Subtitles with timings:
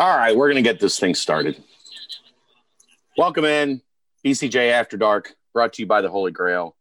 [0.00, 1.62] All right, we're going to get this thing started.
[3.18, 3.82] Welcome in,
[4.24, 6.74] BCJ After Dark, brought to you by the Holy Grail,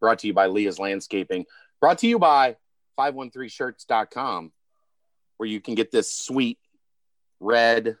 [0.00, 1.46] brought to you by Leah's Landscaping,
[1.80, 2.56] brought to you by
[2.98, 4.50] 513shirts.com,
[5.36, 6.58] where you can get this sweet,
[7.38, 7.96] red,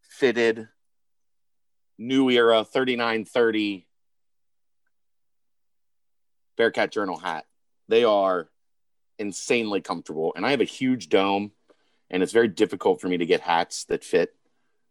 [0.00, 0.68] fitted,
[1.98, 3.88] new era 3930
[6.56, 7.46] Bearcat Journal hat.
[7.88, 8.48] They are
[9.18, 11.50] insanely comfortable, and I have a huge dome
[12.10, 14.34] and it's very difficult for me to get hats that fit.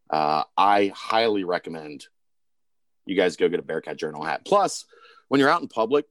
[0.10, 2.08] Uh, I highly recommend
[3.06, 4.46] you guys go get a Bearcat Journal hat.
[4.46, 4.86] Plus,
[5.28, 6.06] when you're out in public,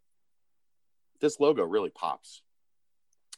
[1.20, 2.42] this logo really pops.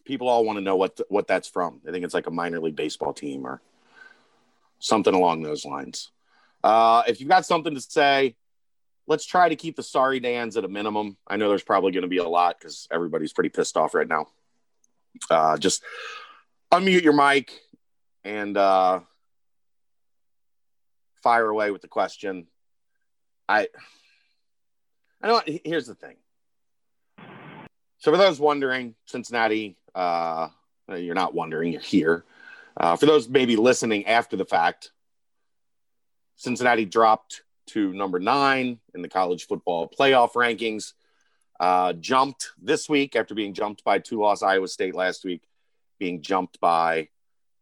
[0.04, 1.80] People all want to know what what that's from.
[1.87, 3.60] I think it's like a minor league baseball team or
[4.78, 6.10] something along those lines.
[6.62, 8.37] Uh, if you've got something to say,
[9.06, 11.16] let's try to keep the sorry Dans at a minimum.
[11.26, 14.09] I know there's probably going to be a lot because everybody's pretty pissed off right
[14.09, 14.26] now.
[15.30, 15.82] Uh, just
[16.73, 17.52] unmute your mic
[18.26, 19.00] and uh,
[21.23, 22.46] fire away with the question.
[23.48, 23.68] I
[25.23, 26.16] I know here's the thing.
[27.98, 30.48] So for those wondering, Cincinnati, uh,
[30.88, 32.24] you're not wondering, you're here.
[32.76, 34.90] Uh, for those maybe listening after the fact,
[36.36, 40.92] Cincinnati dropped to number nine in the college football playoff rankings.
[41.58, 45.42] Uh, jumped this week after being jumped by two loss Iowa State last week
[45.98, 47.08] being jumped by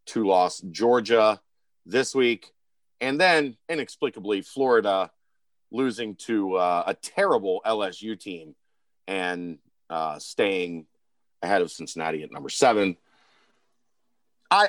[0.06, 1.40] two loss Georgia
[1.86, 2.52] this week.
[3.00, 5.10] And then inexplicably, Florida
[5.70, 8.54] losing to uh, a terrible LSU team
[9.06, 9.58] and
[9.90, 10.86] uh, staying
[11.42, 12.96] ahead of Cincinnati at number seven.
[14.50, 14.68] I,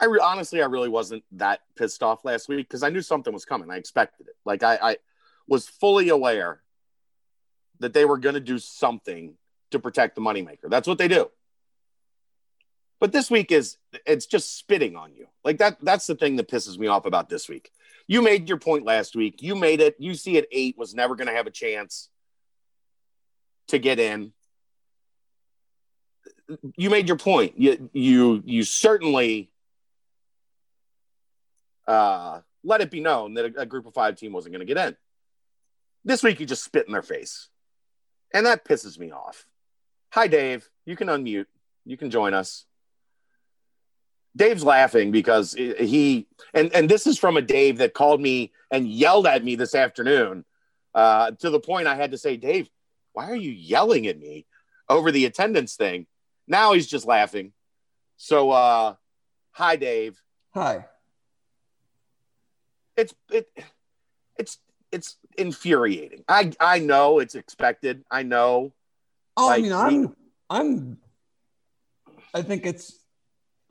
[0.00, 3.32] I re- honestly, I really wasn't that pissed off last week because I knew something
[3.32, 3.70] was coming.
[3.70, 4.36] I expected it.
[4.44, 4.96] Like I, I
[5.48, 6.62] was fully aware
[7.80, 9.34] that they were going to do something
[9.72, 10.68] to protect the moneymaker.
[10.68, 11.30] That's what they do.
[13.02, 15.26] But this week is it's just spitting on you.
[15.42, 17.72] Like that that's the thing that pisses me off about this week.
[18.06, 19.42] You made your point last week.
[19.42, 20.00] You made it.
[20.00, 22.08] UC at 8 was never going to have a chance
[23.68, 24.32] to get in.
[26.76, 27.58] You made your point.
[27.58, 29.50] You you you certainly
[31.88, 34.72] uh, let it be known that a, a group of five team wasn't going to
[34.72, 34.96] get in.
[36.04, 37.48] This week, you just spit in their face.
[38.32, 39.44] And that pisses me off.
[40.10, 40.70] Hi, Dave.
[40.86, 41.46] You can unmute.
[41.84, 42.64] You can join us.
[44.36, 48.88] Dave's laughing because he and and this is from a Dave that called me and
[48.88, 50.44] yelled at me this afternoon
[50.94, 52.68] uh, to the point I had to say, Dave,
[53.12, 54.46] why are you yelling at me
[54.88, 56.06] over the attendance thing?
[56.48, 57.52] Now he's just laughing.
[58.16, 58.94] So, uh,
[59.50, 60.20] hi, Dave.
[60.54, 60.86] Hi.
[62.96, 63.48] It's it
[64.38, 64.58] it's
[64.90, 66.24] it's infuriating.
[66.28, 68.04] I I know it's expected.
[68.10, 68.72] I know.
[69.36, 70.16] Oh, like, I mean, I'm
[70.50, 70.98] I'm.
[72.34, 72.98] I think it's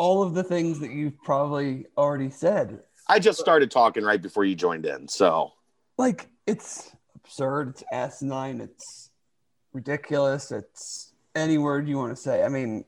[0.01, 2.79] all of the things that you've probably already said.
[3.07, 5.51] I just started talking right before you joined in, so
[5.95, 9.11] like it's absurd, it's asinine, it's
[9.73, 12.43] ridiculous, it's any word you want to say.
[12.43, 12.83] I mean,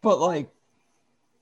[0.00, 0.48] but like,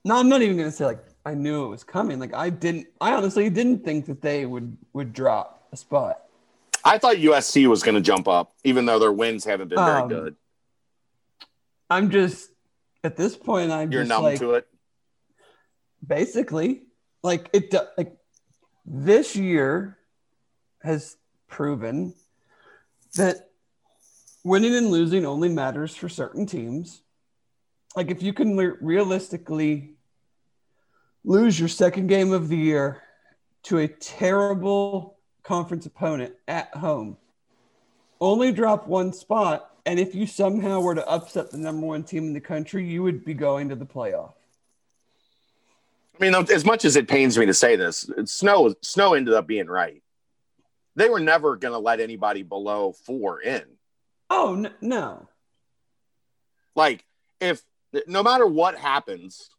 [0.02, 2.18] no, I'm not even gonna say like I knew it was coming.
[2.18, 6.22] Like I didn't, I honestly didn't think that they would would drop a spot.
[6.86, 10.02] I thought USC was going to jump up, even though their wins haven't been very
[10.02, 10.36] um, good.
[11.90, 12.50] I'm just
[13.04, 14.66] at this point, I'm you're numb like, to it.
[16.04, 16.82] Basically,
[17.22, 18.16] like it, like
[18.84, 19.98] this year
[20.82, 21.16] has
[21.46, 22.14] proven
[23.16, 23.50] that
[24.42, 27.02] winning and losing only matters for certain teams.
[27.94, 29.94] Like if you can re- realistically
[31.24, 33.02] lose your second game of the year
[33.64, 37.16] to a terrible conference opponent at home,
[38.20, 42.24] only drop one spot and if you somehow were to upset the number one team
[42.24, 44.32] in the country, you would be going to the playoff.
[46.18, 49.46] I mean, as much as it pains me to say this, Snow Snow ended up
[49.46, 50.02] being right.
[50.96, 53.64] They were never going to let anybody below four in.
[54.30, 55.28] Oh no!
[56.76, 57.04] Like
[57.40, 57.62] if
[58.06, 59.50] no matter what happens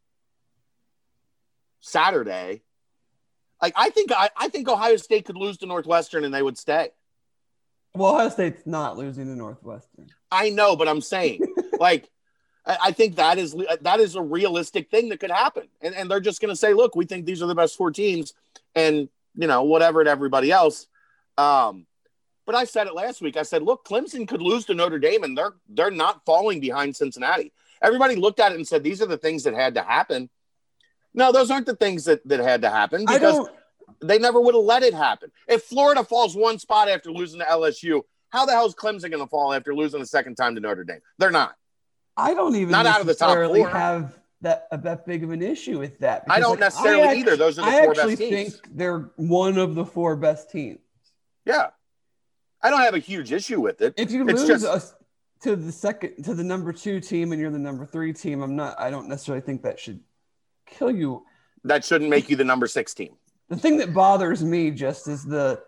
[1.81, 2.61] Saturday,
[3.61, 6.57] like I think I, I think Ohio State could lose to Northwestern and they would
[6.57, 6.89] stay.
[7.93, 10.09] Well, Ohio State's not losing to Northwestern.
[10.35, 11.41] I know, but I'm saying,
[11.79, 12.09] like,
[12.65, 16.19] I, think that is that is a realistic thing that could happen, and and they're
[16.19, 18.33] just going to say, look, we think these are the best four teams,
[18.73, 20.87] and you know whatever to everybody else.
[21.37, 21.85] Um,
[22.45, 23.37] but I said it last week.
[23.37, 26.95] I said, look, Clemson could lose to Notre Dame, and they're they're not falling behind
[26.95, 27.51] Cincinnati.
[27.81, 30.29] Everybody looked at it and said, these are the things that had to happen.
[31.13, 33.47] No, those aren't the things that that had to happen because
[34.01, 35.31] they never would have let it happen.
[35.47, 38.01] If Florida falls one spot after losing to LSU,
[38.35, 40.83] how the hell is Clemson going to fall after losing the second time to Notre
[40.83, 40.99] Dame?
[41.17, 41.55] They're not.
[42.17, 43.69] I don't even not out of the top four.
[43.69, 46.25] have that a that big of an issue with that.
[46.29, 47.37] I don't like, necessarily I act- either.
[47.37, 48.19] Those are the I four best teams.
[48.21, 50.79] I actually think they're one of the four best teams.
[51.45, 51.67] Yeah.
[52.61, 53.93] I don't have a huge issue with it.
[53.97, 54.95] If you It's lose just- us
[55.41, 58.55] to the second to the number two team and you're the number three team, I'm
[58.55, 58.79] not.
[58.79, 60.01] I don't necessarily think that should
[60.65, 61.23] kill you.
[61.63, 63.15] That shouldn't make you the number six team.
[63.49, 65.61] The thing that bothers me just is the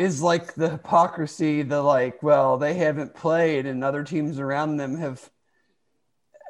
[0.00, 1.60] is like the hypocrisy.
[1.60, 5.28] The like, well, they haven't played and other teams around them have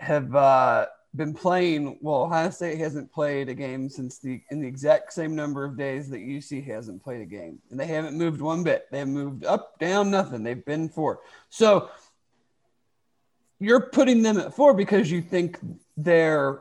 [0.01, 0.87] have uh,
[1.17, 1.99] been playing.
[2.01, 5.77] Well, Ohio State hasn't played a game since the in the exact same number of
[5.77, 8.87] days that UC hasn't played a game, and they haven't moved one bit.
[8.93, 10.45] They have moved up, down, nothing.
[10.45, 11.19] They've been four.
[11.49, 11.91] So
[13.59, 15.59] you're putting them at four because you think
[15.97, 16.61] they're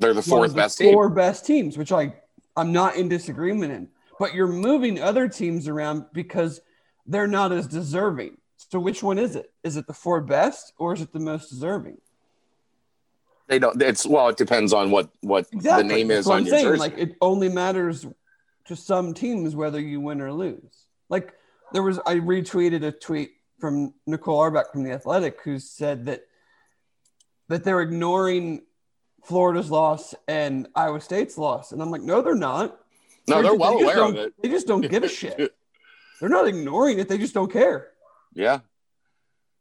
[0.00, 0.92] They're the fourth of best team.
[0.92, 2.12] four best teams, which I
[2.54, 3.88] I'm not in disagreement in.
[4.18, 6.60] But you're moving other teams around because
[7.06, 8.38] they're not as deserving.
[8.56, 9.52] So which one is it?
[9.62, 11.98] Is it the four best or is it the most deserving?
[13.48, 13.80] They don't.
[13.80, 14.28] It's well.
[14.28, 16.66] It depends on what what the name is on I'm your saying.
[16.66, 16.80] jersey.
[16.80, 18.06] Like it only matters
[18.66, 20.86] to some teams whether you win or lose.
[21.08, 21.32] Like
[21.72, 26.22] there was, I retweeted a tweet from Nicole Auerbach from the Athletic who said that
[27.48, 28.62] that they're ignoring
[29.24, 32.76] Florida's loss and Iowa State's loss, and I'm like, no, they're not.
[33.28, 34.34] No, they're just- well they aware of it.
[34.42, 35.54] They just don't give a shit.
[36.20, 37.08] They're not ignoring it.
[37.08, 37.88] They just don't care.
[38.34, 38.60] Yeah,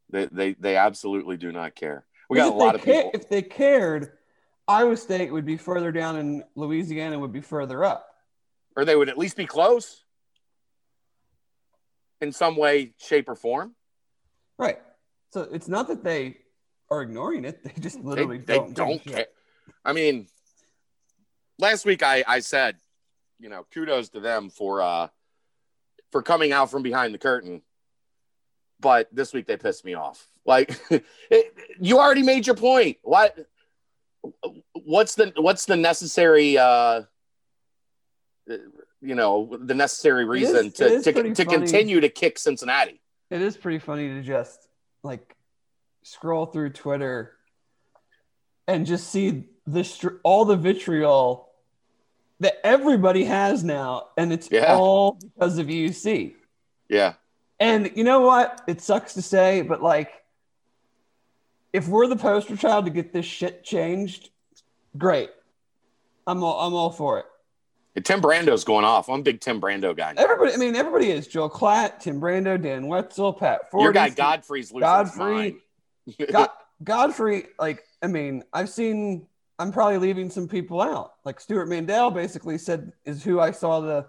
[0.09, 2.05] they they they absolutely do not care.
[2.29, 3.11] We got a they lot of ca- people.
[3.13, 4.17] If they cared,
[4.67, 8.07] Iowa State would be further down and Louisiana would be further up.
[8.75, 10.03] or they would at least be close
[12.21, 13.75] in some way, shape, or form.
[14.57, 14.79] Right.
[15.31, 16.37] So it's not that they
[16.89, 17.61] are ignoring it.
[17.63, 19.27] They just literally they don't, don't, care.
[19.83, 20.27] I mean,
[21.59, 22.77] last week I, I said,
[23.39, 25.07] you know, kudos to them for uh
[26.11, 27.61] for coming out from behind the curtain.
[28.79, 30.27] But this week they pissed me off.
[30.45, 30.79] Like
[31.29, 32.97] it, you already made your point.
[33.03, 33.37] What
[34.73, 37.03] what's the what's the necessary uh
[38.47, 43.01] you know the necessary reason it to to, to continue to kick Cincinnati?
[43.29, 44.67] It is pretty funny to just
[45.03, 45.35] like
[46.03, 47.33] scroll through Twitter
[48.67, 51.49] and just see this str- all the vitriol
[52.39, 54.75] that everybody has now, and it's Yeah.
[54.75, 56.35] all because of UC.
[56.89, 57.13] Yeah.
[57.59, 58.61] And you know what?
[58.67, 60.11] It sucks to say, but like,
[61.73, 64.29] if we're the poster child to get this shit changed,
[64.97, 65.29] great.
[66.27, 67.25] I'm all I'm all for it.
[68.03, 69.07] Tim Brando's going off.
[69.07, 70.13] I'm a big Tim Brando guy.
[70.17, 73.83] Everybody, I mean, everybody is Joel Klatt, Tim Brando, Dan Wetzel, Pat Forde.
[73.83, 75.55] Your guy Godfrey's losing Godfrey.
[76.29, 76.49] God,
[76.83, 79.27] Godfrey, like, I mean, I've seen.
[79.57, 81.13] I'm probably leaving some people out.
[81.23, 84.05] Like Stewart Mandel basically said is who I saw the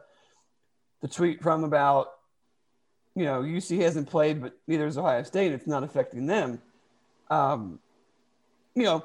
[1.02, 2.08] the tweet from about.
[3.14, 5.52] You know, UC hasn't played, but neither is Ohio State.
[5.52, 6.60] It's not affecting them.
[7.30, 7.78] Um,
[8.74, 9.04] you know,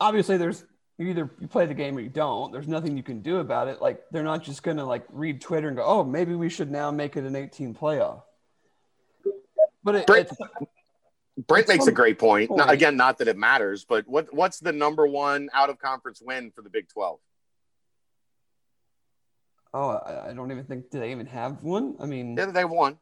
[0.00, 0.64] obviously, there's
[0.96, 2.52] you either you play the game or you don't.
[2.52, 3.82] There's nothing you can do about it.
[3.82, 6.90] Like they're not just gonna like read Twitter and go, "Oh, maybe we should now
[6.90, 8.22] make it an 18 playoff."
[9.82, 10.30] But it, Brent-
[11.46, 12.50] Brent makes a great point.
[12.50, 12.70] Now, point.
[12.70, 16.50] again, not that it matters, but what what's the number one out of conference win
[16.50, 17.20] for the Big Twelve?
[19.74, 21.94] oh, I, I don't even think do they even have one.
[22.00, 22.98] I mean, Yeah, they won.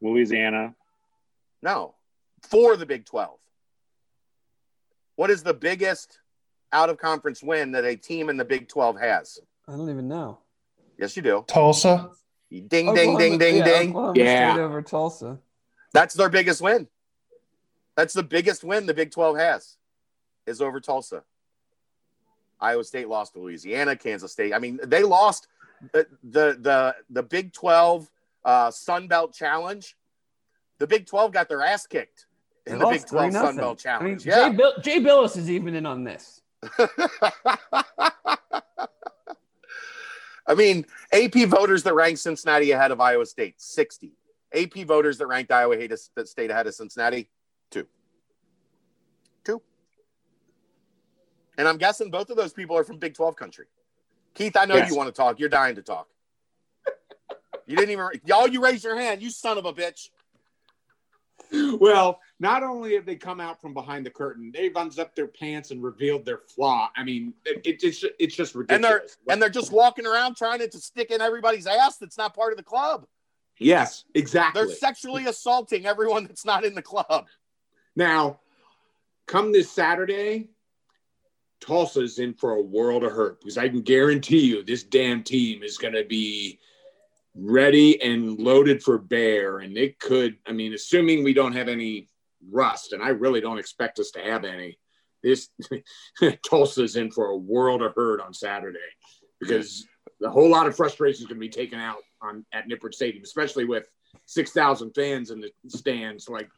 [0.00, 0.74] Louisiana.
[1.62, 1.94] No,
[2.42, 3.38] for the Big Twelve.
[5.16, 6.18] What is the biggest
[6.72, 9.40] out of conference win that a team in the Big Twelve has?
[9.66, 10.38] I don't even know.
[10.98, 11.44] Yes, you do.
[11.48, 12.10] Tulsa.
[12.50, 13.90] Ding, ding, Oklahoma- ding, ding, yeah, ding.
[13.90, 14.52] Oklahoma Yeah.
[14.52, 15.38] State over Tulsa.
[15.92, 16.86] That's their biggest win.
[17.96, 19.76] That's the biggest win the Big 12 has
[20.46, 21.22] is over Tulsa.
[22.60, 24.54] Iowa State lost to Louisiana, Kansas State.
[24.54, 25.48] I mean, they lost
[25.92, 28.10] the the the, the Big 12
[28.44, 29.96] uh, Sun Belt Challenge.
[30.78, 32.26] The Big 12 got their ass kicked
[32.64, 34.24] They in the Big 12 Sun Belt I mean, Challenge.
[34.24, 36.42] Jay, Bill, Jay Bilas is even in on this.
[40.46, 44.12] I mean, AP voters that ranked Cincinnati ahead of Iowa State, 60.
[44.54, 45.76] AP voters that ranked Iowa
[46.24, 47.30] State ahead of Cincinnati,
[47.74, 47.86] two.
[49.44, 49.60] Two.
[51.58, 53.66] And I'm guessing both of those people are from Big 12 country.
[54.34, 54.90] Keith, I know Yes.
[54.90, 55.38] you want to talk.
[55.38, 56.08] You're dying to talk.
[57.66, 59.22] You didn't even, y'all, you raised your hand.
[59.22, 60.10] You son of a bitch.
[61.80, 65.70] Well, not only have they come out from behind the curtain, they've unzipped their pants
[65.70, 66.90] and revealed their flaw.
[66.94, 68.76] I mean, it, it's it's just ridiculous.
[68.76, 72.18] And they're and they're just walking around trying to, to stick in everybody's ass that's
[72.18, 73.06] not part of the club.
[73.58, 74.60] yes, exactly.
[74.62, 77.26] They're sexually assaulting everyone that's not in the club.
[77.96, 78.40] Now,
[79.26, 80.48] come this Saturday,
[81.60, 85.62] Tulsa's in for a world of hurt because I can guarantee you this damn team
[85.62, 86.58] is going to be
[87.34, 89.58] ready and loaded for bear.
[89.58, 92.08] And it could, I mean, assuming we don't have any
[92.50, 94.78] rust, and I really don't expect us to have any,
[95.22, 95.48] this
[96.48, 98.78] Tulsa's in for a world of hurt on Saturday
[99.40, 99.86] because
[100.22, 103.22] a whole lot of frustration is going to be taken out on at Nippert Stadium,
[103.24, 103.88] especially with
[104.26, 106.48] six thousand fans in the stands, like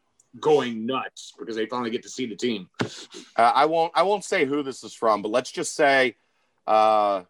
[0.40, 2.68] going nuts because they finally get to see the team.
[3.36, 3.92] Uh, I won't.
[3.94, 6.16] I won't say who this is from, but let's just say
[6.66, 7.22] uh,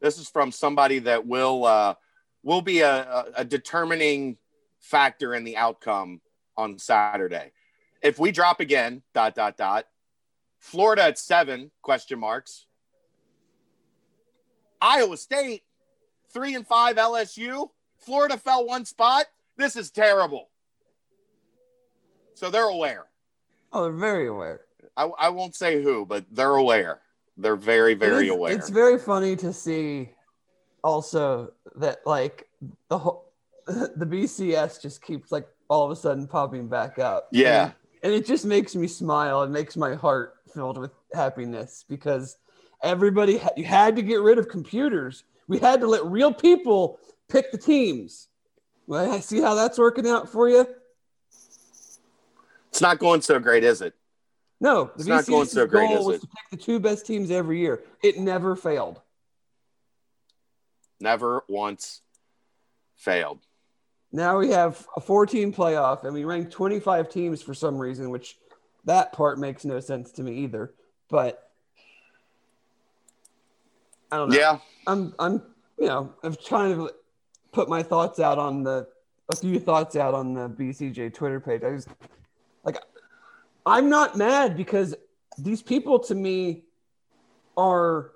[0.00, 1.94] this is from somebody that will uh,
[2.42, 4.36] will be a, a, determining
[4.80, 6.20] factor in the outcome
[6.56, 7.52] on Saturday.
[8.02, 9.86] If we drop again, dot dot dot.
[10.58, 12.66] Florida at seven question marks.
[14.80, 15.62] Iowa State
[16.32, 17.70] three and five LSU.
[17.98, 19.26] Florida fell one spot.
[19.56, 20.50] This is terrible.
[22.34, 23.06] So they're aware.
[23.72, 24.62] Oh, they're very aware.
[24.96, 27.00] I, I won't say who, but they're aware.
[27.36, 28.52] They're very, very it's, aware.
[28.52, 30.10] It's very funny to see
[30.82, 32.48] also that like
[32.88, 33.32] the whole
[33.66, 37.28] the BCS just keeps like all of a sudden popping back up.
[37.32, 37.64] Yeah.
[37.64, 37.72] And,
[38.02, 42.36] and it just makes me smile It makes my heart filled with happiness because
[42.82, 45.24] everybody ha- you had to get rid of computers.
[45.48, 48.28] We had to let real people pick the teams.
[48.86, 50.66] Well, I see how that's working out for you.
[52.74, 53.94] It's not going so great, is it?
[54.60, 56.20] No, the It's not going so great, goal was it?
[56.22, 57.84] to pick the two best teams every year.
[58.02, 59.00] It never failed.
[60.98, 62.00] Never once
[62.96, 63.38] failed.
[64.10, 68.38] Now we have a 14 playoff, and we rank 25 teams for some reason, which
[68.86, 70.74] that part makes no sense to me either.
[71.08, 71.48] But
[74.10, 74.36] I don't know.
[74.36, 74.58] Yeah.
[74.88, 75.42] I'm, I'm,
[75.78, 76.90] you know, I'm trying to
[77.52, 78.88] put my thoughts out on the,
[79.30, 81.62] a few thoughts out on the BCJ Twitter page.
[81.62, 81.88] I just,
[82.64, 82.78] like,
[83.66, 84.94] I'm not mad because
[85.38, 86.64] these people to me
[87.56, 88.10] are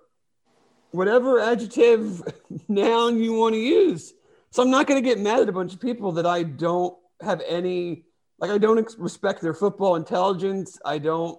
[0.90, 2.22] whatever adjective,
[2.68, 4.14] noun you want to use.
[4.50, 6.96] So I'm not going to get mad at a bunch of people that I don't
[7.20, 8.04] have any,
[8.38, 10.78] like, I don't ex- respect their football intelligence.
[10.84, 11.38] I don't,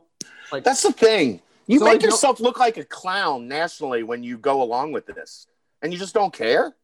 [0.52, 1.42] like, That's the thing.
[1.66, 5.48] You So make yourself look like a clown nationally when you go along with this,
[5.82, 6.76] and you just don't care.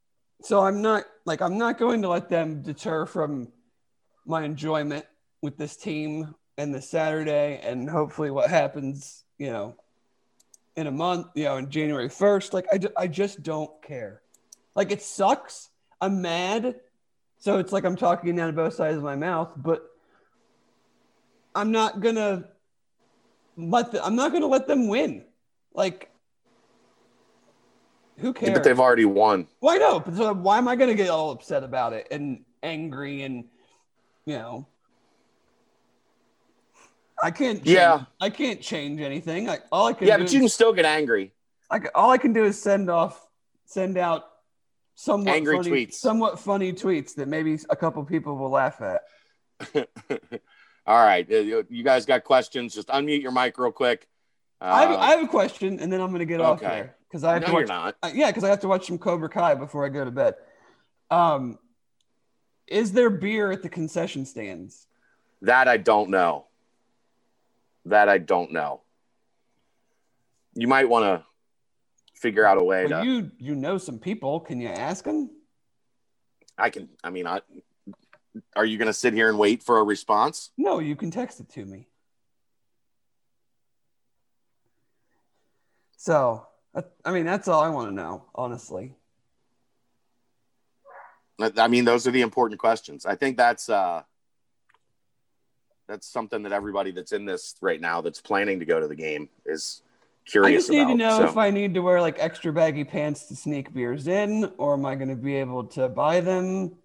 [0.42, 3.48] so I'm not, like, I'm not going to let them deter from
[4.26, 5.06] my enjoyment
[5.42, 9.76] with this team and this Saturday and hopefully what happens, you know,
[10.76, 12.54] in a month, you know, in January 1st.
[12.54, 14.22] Like, I, I just don't care.
[14.76, 15.70] Like, it sucks.
[16.02, 16.76] I'm mad.
[17.38, 19.90] So it's like I'm talking of both sides of my mouth, but
[21.54, 22.46] I'm not going to
[23.58, 25.26] let the, I'm not going to let them win.
[25.74, 26.10] Like,
[28.18, 28.54] who cares?
[28.54, 29.48] But they've already won.
[29.60, 30.00] Why no?
[30.00, 33.46] But so why am I going to get all upset about it and angry and
[34.26, 34.68] you know?
[37.26, 37.58] I can't.
[37.58, 38.04] Change, Yeah.
[38.22, 39.50] I can't change anything.
[39.50, 40.08] I, all I can.
[40.08, 41.34] Yeah, but you can still get angry.
[41.72, 43.20] I all I can do is send off,
[43.66, 44.26] send out
[44.94, 45.94] somewhat Angry funny, tweets.
[45.96, 49.02] somewhat funny tweets that maybe a couple people will laugh at.
[50.86, 51.28] All right.
[51.28, 52.76] Uh, You guys got questions?
[52.76, 54.08] Just unmute your mic real quick.
[54.62, 56.92] Uh, I, have, I have a question, and then I'm going to get off okay.
[57.10, 57.68] because I have no, to you're watch.
[57.68, 57.96] not.
[58.04, 60.36] Uh, yeah, because I have to watch some Cobra Kai before I go to bed.
[61.10, 61.58] Um,
[62.68, 64.86] is there beer at the concession stands?
[65.42, 66.46] That I don't know.
[67.86, 68.82] That I don't know.
[70.56, 71.26] You might want to
[72.16, 73.08] figure out a way Well, to.
[73.08, 74.40] you you know some people.
[74.40, 75.30] Can you ask them?
[76.58, 76.90] I can.
[77.04, 77.42] I mean, I.
[78.56, 80.52] Are you going to sit here and wait for a response?
[80.58, 81.88] No, you can text it to me.
[85.98, 86.46] So,
[87.06, 88.94] I mean, that's all I want to know, honestly.
[91.40, 93.06] I I mean, those are the important questions.
[93.06, 94.04] I think that's uh,
[95.88, 98.96] that's something that everybody that's in this right now that's planning to go to the
[98.96, 99.82] game is
[100.26, 100.54] curious.
[100.54, 100.90] I just need about.
[100.90, 104.08] to know So, if I need to wear like extra baggy pants to sneak beers
[104.08, 106.76] in, or am I going to be able to buy them?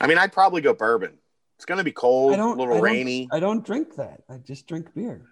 [0.00, 1.18] I mean, I'd probably go bourbon.
[1.56, 3.28] It's going to be cold, a little I don't- rainy.
[3.32, 4.22] I don't drink that.
[4.28, 5.26] I just drink beer.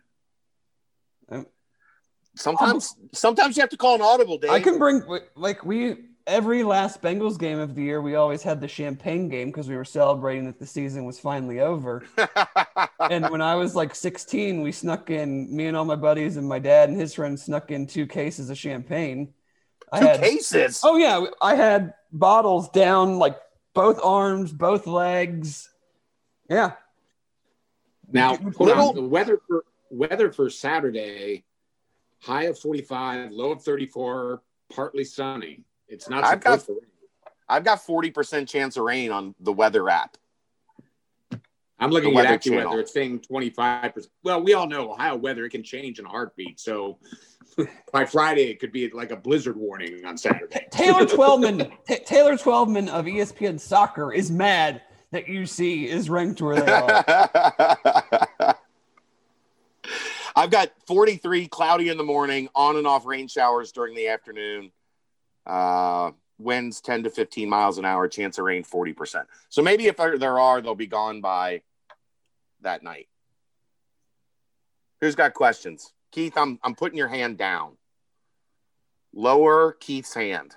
[2.36, 4.50] Sometimes, sometimes you have to call an audible, Dave.
[4.50, 5.02] I can bring
[5.36, 8.00] like we every last Bengals game of the year.
[8.00, 11.60] We always had the champagne game because we were celebrating that the season was finally
[11.60, 12.04] over.
[13.10, 16.48] and when I was like 16, we snuck in, me and all my buddies and
[16.48, 19.32] my dad and his friends snuck in two cases of champagne.
[19.92, 20.80] I Two had, cases.
[20.82, 23.38] oh yeah, I had bottles down like
[23.74, 25.68] both arms, both legs.
[26.50, 26.72] Yeah,
[28.10, 28.94] Now, Little- hold on.
[29.04, 31.44] The weather for weather for Saturday,
[32.22, 34.42] high of 45, low of 34,
[34.74, 35.60] partly sunny.
[35.88, 36.80] It's not I've got- to rain.
[37.46, 40.16] I've got forty percent chance of rain on the weather app.
[41.78, 42.72] I'm looking at The at Weather Channel.
[42.72, 42.80] AccuWeather.
[42.80, 44.06] It's saying 25%.
[44.22, 46.58] Well, we all know Ohio weather, it can change in a heartbeat.
[46.60, 46.98] So
[47.92, 50.66] by Friday, it could be like a blizzard warning on Saturday.
[50.70, 56.62] Taylor Twellman, Ta Taylor Twellman of ESPN Soccer is mad that UC is ranked where
[56.62, 58.56] they are.
[60.36, 64.70] I've got 43 cloudy in the morning, on and off rain showers during the afternoon.
[65.46, 69.26] Uh, winds 10 to 15 miles an hour, chance of rain 40%.
[69.48, 71.62] So maybe if there, are, they'll be gone by
[72.62, 73.08] that night.
[75.00, 75.92] Who's got questions?
[76.12, 77.76] Keith, I'm, I'm putting your hand down.
[79.12, 80.56] Lower Keith's hand.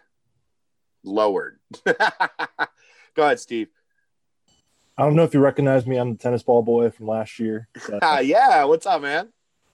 [1.04, 1.60] Lowered.
[1.86, 3.70] Go ahead, Steve.
[4.98, 5.98] I don't know if you recognize me.
[5.98, 7.68] I'm the tennis ball boy from last year.
[8.02, 9.30] yeah, what's up, man?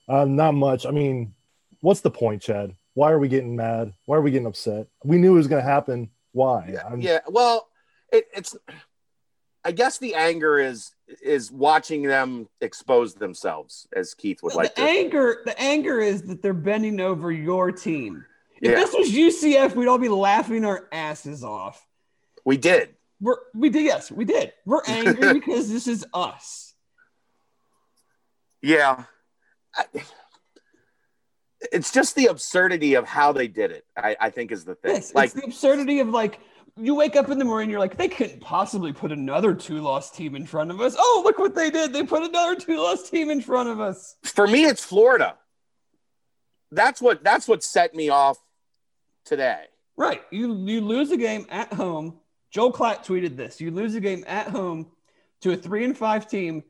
[0.08, 0.86] uh, not much.
[0.86, 1.34] I mean,
[1.80, 2.74] what's the point, Chad?
[2.94, 3.92] Why are we getting mad?
[4.06, 4.86] Why are we getting upset?
[5.04, 6.10] We knew it was going to happen.
[6.32, 6.70] Why?
[6.72, 7.18] Yeah, yeah.
[7.28, 7.68] Well,
[8.12, 8.56] it, it's.
[9.66, 14.82] I guess the anger is is watching them expose themselves, as Keith would like the
[14.82, 14.88] to.
[14.88, 18.24] anger, the anger is that they're bending over your team.
[18.60, 18.76] If Yeah.
[18.76, 21.84] this was UCF, we'd all be laughing our asses off.
[22.44, 22.90] We did.
[23.20, 24.52] We're we did yes, we did.
[24.66, 26.74] We're angry because this is us.
[28.62, 29.04] Yeah.
[29.76, 29.84] I,
[31.72, 33.84] it's just the absurdity of how they did it.
[33.96, 34.96] I, I think is the thing.
[34.96, 36.40] Yes, like it's the absurdity of like
[36.76, 40.10] you wake up in the morning, you're like, they couldn't possibly put another two loss
[40.10, 40.96] team in front of us.
[40.98, 41.92] Oh, look what they did.
[41.92, 44.16] They put another two loss team in front of us.
[44.22, 45.36] for me, it's Florida.
[46.72, 48.38] That's what that's what set me off
[49.24, 49.64] today.
[49.96, 50.22] Right.
[50.30, 52.18] You you lose a game at home.
[52.50, 53.60] Joel Klatt tweeted this.
[53.60, 54.88] You lose a game at home
[55.42, 56.64] to a three and five team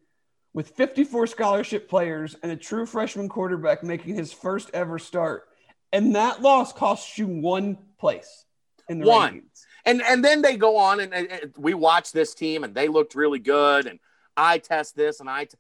[0.55, 5.45] with 54 scholarship players and a true freshman quarterback making his first ever start.
[5.93, 8.47] And that loss costs you one place
[8.89, 9.35] in the One.
[9.35, 9.65] rankings.
[9.85, 13.15] And and then they go on and, and- we watch this team and they looked
[13.15, 13.99] really good and
[14.37, 15.59] I test this and I t-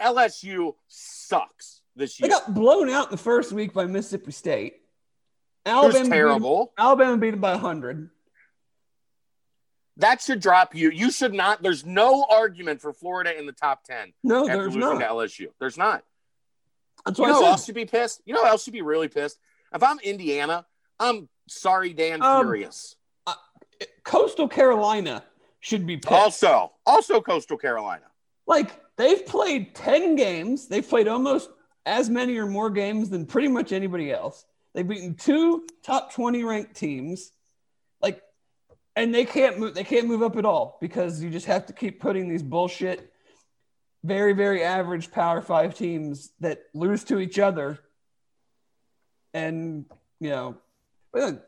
[0.00, 2.28] LSU sucks this year.
[2.28, 4.74] They got blown out in the first week by Mississippi State.
[5.66, 6.72] Alabama beat, terrible.
[6.78, 8.10] Alabama beat them by 100.
[9.96, 10.90] That should drop you.
[10.90, 11.62] You should not.
[11.62, 14.98] There's no argument for Florida in the top ten No, after there's losing not.
[15.00, 15.46] to LSU.
[15.58, 16.04] There's not.
[17.04, 18.20] That's You why know I else should be pissed?
[18.24, 19.38] You know else should be really pissed?
[19.74, 20.66] If I'm Indiana,
[20.98, 22.96] I'm sorry, Dan Um, Furious.
[24.04, 25.24] Coastal Carolina
[25.60, 26.12] should be pissed.
[26.12, 28.04] Also, also Coastal Carolina.
[28.46, 30.68] Like they've played 10 games.
[30.68, 31.50] They've played almost
[31.86, 34.44] as many or more games than pretty much anybody else.
[34.74, 37.32] They've beaten two top 20 ranked teams.
[38.96, 41.66] Like and they can't move they can't move up at all because you just have
[41.66, 43.12] to keep putting these bullshit
[44.02, 47.78] very very average power 5 teams that lose to each other
[49.32, 49.84] and
[50.18, 50.58] you know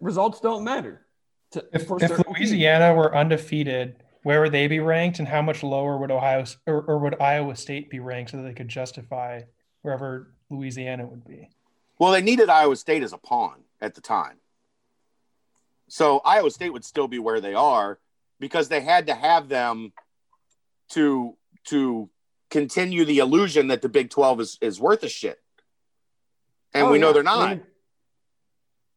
[0.00, 1.06] results don't matter.
[1.52, 2.22] To, If, if certain teams.
[2.28, 6.82] Louisiana were undefeated, where would they be ranked, and how much lower would Ohio or,
[6.82, 9.42] or would Iowa State be ranked so that they could justify
[9.82, 11.50] wherever Louisiana would be?
[11.98, 14.38] Well, they needed Iowa State as a pawn at the time.
[15.92, 17.98] So Iowa State would still be where they are
[18.40, 19.92] because they had to have them
[20.92, 22.08] to to
[22.48, 25.38] continue the illusion that the Big 12 is, is worth a shit.
[26.72, 27.58] And Oh, we know they're not.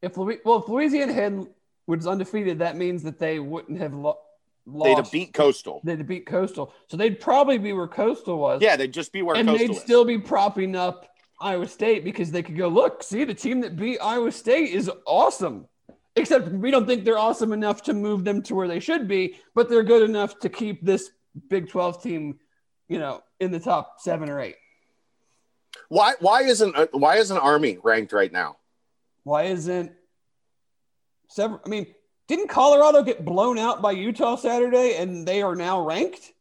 [0.02, 0.30] if well,
[0.64, 1.46] if Louisiana had
[1.86, 4.20] was undefeated, that means that they wouldn't have lo-
[4.66, 4.98] They'd lost.
[4.98, 5.82] have beat Coastal.
[5.84, 8.62] They'd have beat Coastal, so they'd probably be where Coastal was.
[8.62, 9.82] Yeah, they'd just be where and Coastal they'd is.
[9.82, 11.10] still be propping up
[11.42, 14.90] Iowa State because they could go look, see the team that beat Iowa State is
[15.06, 15.68] awesome.
[16.16, 19.36] Except we don't think they're awesome enough to move them to where they should be,
[19.54, 21.10] but they're good enough to keep this
[21.50, 22.40] Big 12 team,
[22.88, 24.56] you know, in the top seven or eight.
[25.90, 28.58] Why why isn't uh, why isn't Army ranked right now?
[29.24, 29.92] Why isn't
[31.30, 31.60] several?
[31.66, 31.88] I mean,
[32.28, 36.32] didn't Colorado get blown out by Utah Saturday and they are now ranked?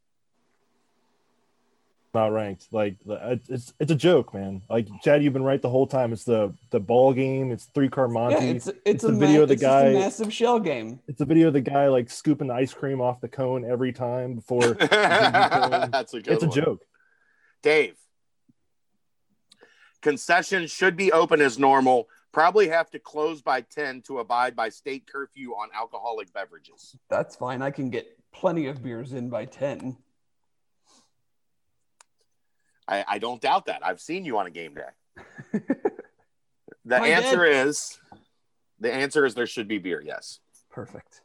[2.14, 2.68] Not ranked.
[2.70, 4.62] Like it's it's a joke, man.
[4.70, 6.12] Like Chad, you've been right the whole time.
[6.12, 7.50] It's the the ball game.
[7.50, 8.36] It's three car Monty.
[8.36, 10.32] Yeah, it's, it's it's, the a video ma- of the it's just a guy- massive
[10.32, 11.00] shell game.
[11.08, 13.92] It's a video of the guy like scooping the ice cream off the cone every
[13.92, 14.74] time before.
[14.74, 16.84] That's a good it's a joke.
[17.62, 17.96] Dave.
[20.00, 22.08] Concessions should be open as normal.
[22.30, 26.94] Probably have to close by 10 to abide by state curfew on alcoholic beverages.
[27.08, 27.62] That's fine.
[27.62, 29.96] I can get plenty of beers in by ten.
[32.86, 33.84] I, I don't doubt that.
[33.84, 35.60] I've seen you on a game day.
[36.86, 37.98] The oh, My answer is
[38.78, 40.40] the answer is there should be beer, yes.
[40.70, 41.22] Perfect.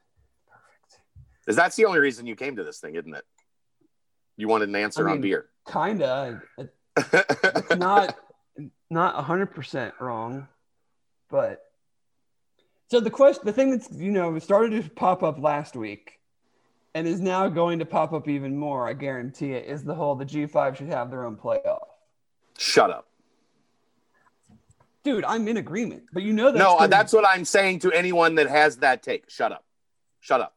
[0.49, 1.01] Perfect.
[1.47, 3.25] Is that's the only reason you came to this thing, isn't it?
[4.37, 5.47] You wanted an answer I on beer.
[5.69, 6.41] Kinda.
[6.57, 8.15] It- It's not
[8.89, 10.47] not hundred percent wrong,
[11.29, 11.59] but
[12.89, 16.18] so the question, the thing that's you know started to pop up last week,
[16.95, 18.87] and is now going to pop up even more.
[18.87, 19.65] I guarantee it.
[19.67, 21.79] Is the whole the G five should have their own playoff.
[22.57, 23.07] Shut up.
[25.03, 27.79] Dude, I'm in agreement, but you know that's no, uh, gonna- that's what I'm saying
[27.79, 29.29] to anyone that has that take.
[29.29, 29.63] Shut up.
[30.19, 30.55] Shut up.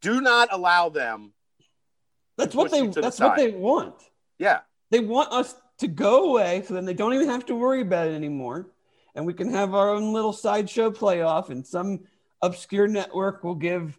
[0.00, 1.32] Do not allow them.
[2.36, 3.96] that's what they to the that's what they want.
[4.38, 4.60] Yeah.
[4.90, 8.06] They want us to go away so then they don't even have to worry about
[8.06, 8.68] it anymore.
[9.16, 12.00] And we can have our own little sideshow playoff and some
[12.40, 13.98] obscure network will give,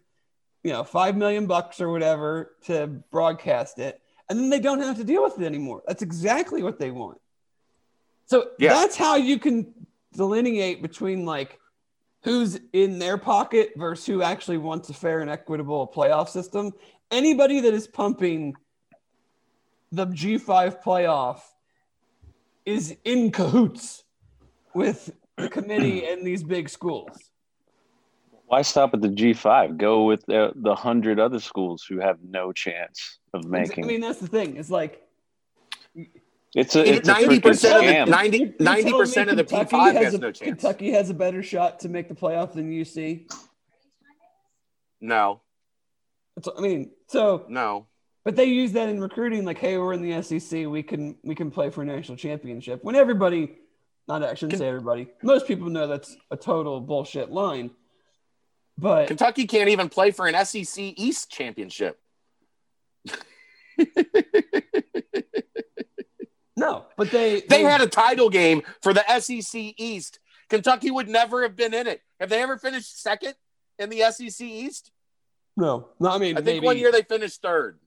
[0.62, 4.00] you know, five million bucks or whatever to broadcast it.
[4.28, 5.82] And then they don't have to deal with it anymore.
[5.86, 7.18] That's exactly what they want.
[8.26, 8.74] So Yeah.
[8.74, 9.74] that's how you can
[10.12, 11.58] delineate between like
[12.22, 16.72] who's in their pocket versus who actually wants a fair and equitable playoff system.
[17.10, 18.54] Anybody that is pumping
[19.90, 21.40] the G5 playoff
[22.64, 24.04] is in cahoots
[24.74, 27.29] with the committee and these big schools.
[28.50, 29.76] Why stop at the G5?
[29.76, 33.84] Go with the, the hundred other schools who have no chance of making.
[33.84, 34.56] I mean, that's the thing.
[34.56, 35.06] It's like
[36.56, 38.08] it's a it's ninety percent of the scam.
[38.08, 40.48] 90 You're telling me percent of the P Kentucky five has has a- no chance.
[40.48, 43.30] Kentucky has a better shot to make the playoff than UC.
[45.00, 45.42] No,
[46.34, 47.86] That's- I mean, so no.
[48.24, 51.36] But they use that in recruiting, like, hey, we're in the SEC, we can we
[51.36, 52.82] can play for a national championship.
[52.82, 53.58] When everybody,
[54.08, 57.70] not I shouldn't say everybody, most people know that's a total bullshit line.
[58.80, 62.00] But Kentucky can't even play for an SEC East championship.
[66.56, 70.18] no, but they They had a title game for the SEC East.
[70.48, 72.00] Kentucky would never have been in it.
[72.18, 73.34] Have they ever finished second
[73.78, 74.90] in the SEC East?
[75.56, 76.10] no, no.
[76.10, 77.78] I mean, I think maybe, one year they finished third.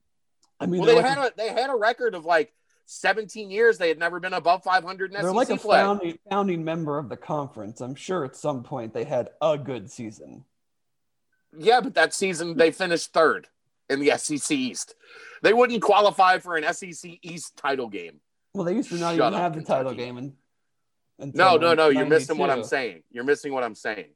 [0.60, 2.52] I mean, Well, they like, had a they had a record of like
[2.86, 3.78] 17 years.
[3.78, 5.78] They had never been above 500 in they're SEC like a play.
[5.78, 7.80] founding founding member of the conference.
[7.80, 10.44] I'm sure at some point they had a good season.
[11.58, 13.48] Yeah, but that season they finished third
[13.88, 14.94] in the SEC East.
[15.42, 18.20] They wouldn't qualify for an SEC East title game.
[18.54, 19.96] Well, they used to not Shut even up, have the title Kentucky.
[19.96, 20.34] game.
[21.18, 21.88] And No, no, no.
[21.88, 23.02] You're missing what I'm saying.
[23.10, 24.06] You're missing what I'm saying.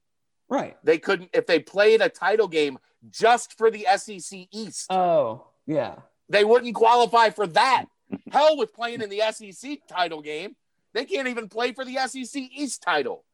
[0.48, 0.76] Right.
[0.84, 2.78] They couldn't if they played a title game
[3.10, 4.86] just for the SEC East.
[4.90, 5.96] Oh, yeah.
[6.28, 7.86] they wouldn't qualify for that.
[8.32, 10.56] Hell with playing in the SEC title game.
[10.94, 13.24] They can't even play for the SEC East title.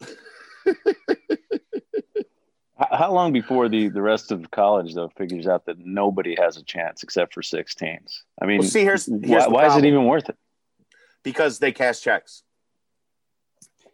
[2.78, 6.56] How, how long before the, the rest of college though figures out that nobody has
[6.56, 8.24] a chance except for six teams?
[8.40, 10.36] I mean, Well, see, here's- here's why, why is it even worth it?
[11.22, 12.44] because they cash checks.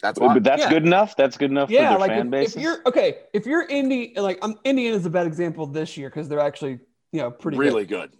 [0.02, 0.34] That's why.
[0.34, 0.68] But that's Yeah.
[0.68, 1.16] good enough.
[1.16, 2.56] That's good enough yeah, for their like fan if, bases.
[2.56, 6.28] if you're okay, if you're Indy, like um, Indiana's a bad example this year because
[6.28, 6.80] they're actually
[7.12, 7.62] you know pretty good.
[7.64, 8.10] really good.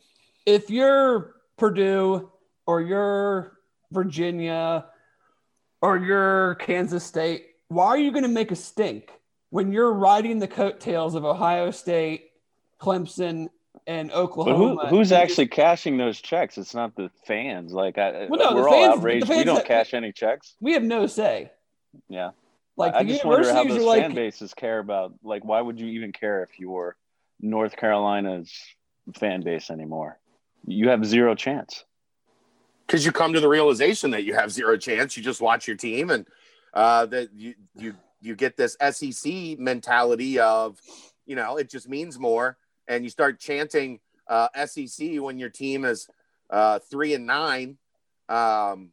[0.46, 2.30] If you're Purdue
[2.66, 3.58] or you're
[3.90, 4.86] Virginia
[5.82, 9.10] or you're Kansas State, why are you going to make a stink
[9.52, 12.30] when you're riding the coattails of Ohio State,
[12.80, 13.48] Clemson,
[13.86, 14.86] and But who, Oklahoma?
[14.88, 16.56] who's You actually cashing those checks?
[16.56, 17.70] It's not the fans.
[17.72, 19.28] Like I, Well, no, we're fans- all the outraged.
[19.28, 20.54] we fans don't that- cash any checks.
[20.60, 21.50] we have no say.
[22.08, 22.30] Yeah,
[22.78, 25.12] Like I, I just wonder how universities those are like fan bases care about.
[25.22, 26.96] Like, why would you even care if you were
[27.38, 28.50] North Carolina's
[29.18, 30.18] fan base anymore?
[30.66, 31.84] You have zero chance.
[32.86, 35.14] Because you come to the realization that you have zero chance.
[35.18, 36.26] You just watch your team and
[36.72, 40.78] uh, that you you you get this SEC mentality of,
[41.26, 42.56] you know, it just means more,
[42.88, 46.08] and you start chanting uh, SEC when your team is
[46.50, 47.76] uh, three and nine,
[48.28, 48.90] um,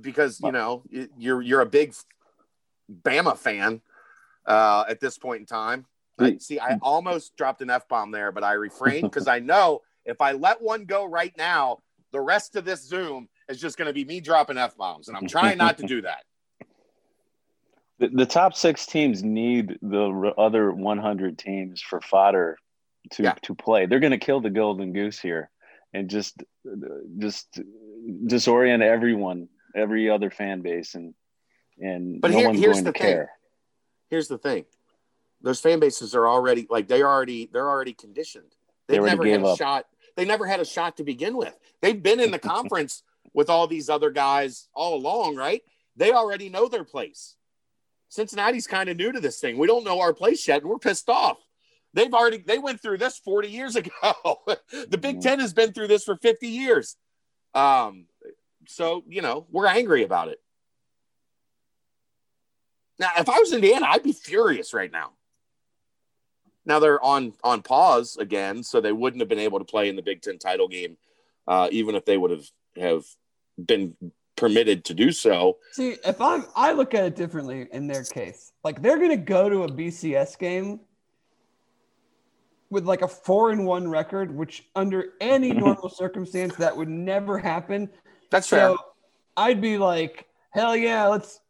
[0.00, 0.82] because you know
[1.18, 1.94] you're you're a big
[2.90, 3.80] Bama fan
[4.46, 5.86] uh, at this point in time.
[6.18, 9.82] I, see, I almost dropped an f bomb there, but I refrained because I know
[10.04, 11.78] if I let one go right now,
[12.12, 15.16] the rest of this Zoom is just going to be me dropping f bombs, and
[15.16, 16.24] I'm trying not to do that.
[18.02, 22.58] The, the top six teams need the other 100 teams for fodder
[23.12, 23.34] to Yeah.
[23.42, 23.86] to play.
[23.86, 25.50] They're going to kill the golden goose here,
[25.94, 26.42] and just
[27.20, 27.60] just
[28.24, 31.14] disorient everyone, every other fan base, and
[31.78, 33.08] and But no here- one's here's going the to thing.
[33.08, 33.30] care.
[34.10, 34.64] Here's the thing:
[35.40, 38.52] those fan bases are already like they already they're already conditioned.
[38.88, 39.58] They They've already never had a up.
[39.58, 39.86] shot.
[40.16, 41.56] They never had a shot to begin with.
[41.80, 45.62] They've been in the conference with all these other guys all along, right?
[45.94, 47.36] They already know their place.
[48.12, 49.56] Cincinnati's kind of new to this thing.
[49.56, 51.38] We don't know our place yet, and we're pissed off.
[51.94, 53.90] They've already they went through this 40 years ago.
[54.90, 55.22] the Big.
[55.22, 56.96] Ten has been through this for 50 years.
[57.54, 58.04] Um,
[58.66, 60.38] so you know, we're angry about it.
[62.98, 65.12] Now, if I was Indiana, I'd be furious right now.
[66.66, 69.96] Now they're on on pause again, so they wouldn't have been able to play in
[69.96, 70.98] the Big Ten title game,
[71.48, 72.44] uh, even if they would have
[72.76, 73.04] have
[73.56, 73.96] been
[74.36, 75.58] permitted to do so.
[75.72, 78.52] See, if I'm, I look at it differently in their case.
[78.64, 80.80] Like they're gonna go to a BCS game
[82.70, 87.38] with like a four and one record, which under any normal circumstance that would never
[87.38, 87.88] happen.
[88.30, 88.70] That's fair.
[88.70, 88.78] So
[89.36, 91.40] I'd be like, hell yeah, let's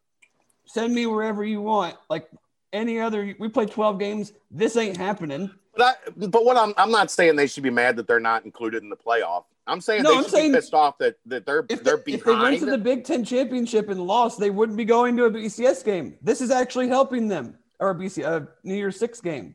[0.66, 1.96] send me wherever you want.
[2.10, 2.28] Like
[2.72, 4.32] any other, we play 12 games.
[4.50, 5.50] This ain't happening.
[5.76, 8.44] But, I, but what I'm I'm not saying they should be mad that they're not
[8.44, 9.44] included in the playoff.
[9.66, 11.96] I'm saying No, they I'm should saying be pissed off that that they're If they're
[12.04, 15.16] they, if they went to the Big Ten championship and lost, they wouldn't be going
[15.18, 16.18] to a BCS game.
[16.22, 19.54] This is actually helping them, or a BC, a New Year's Six game.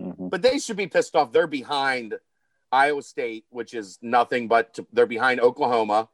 [0.00, 0.30] Mhm.
[0.30, 1.32] but they should be pissed off.
[1.32, 2.18] They're behind
[2.72, 6.08] Iowa State, which is nothing but to, they're behind Oklahoma.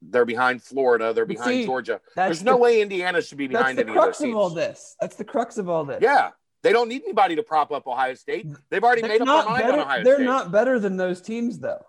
[0.00, 1.12] They're behind Florida.
[1.12, 2.00] They're behind see, Georgia.
[2.16, 4.24] There's the, no way Indiana should be That's behind the any of those crux of
[4.24, 4.36] teams.
[4.36, 4.96] all this.
[5.00, 6.00] That's the crux of all this.
[6.00, 6.30] Yeah,
[6.62, 8.46] they don't need anybody to prop up Ohio State.
[8.70, 10.04] They've already They're made up not their mind on Ohio State.
[10.04, 11.84] They're not better than those teams, though.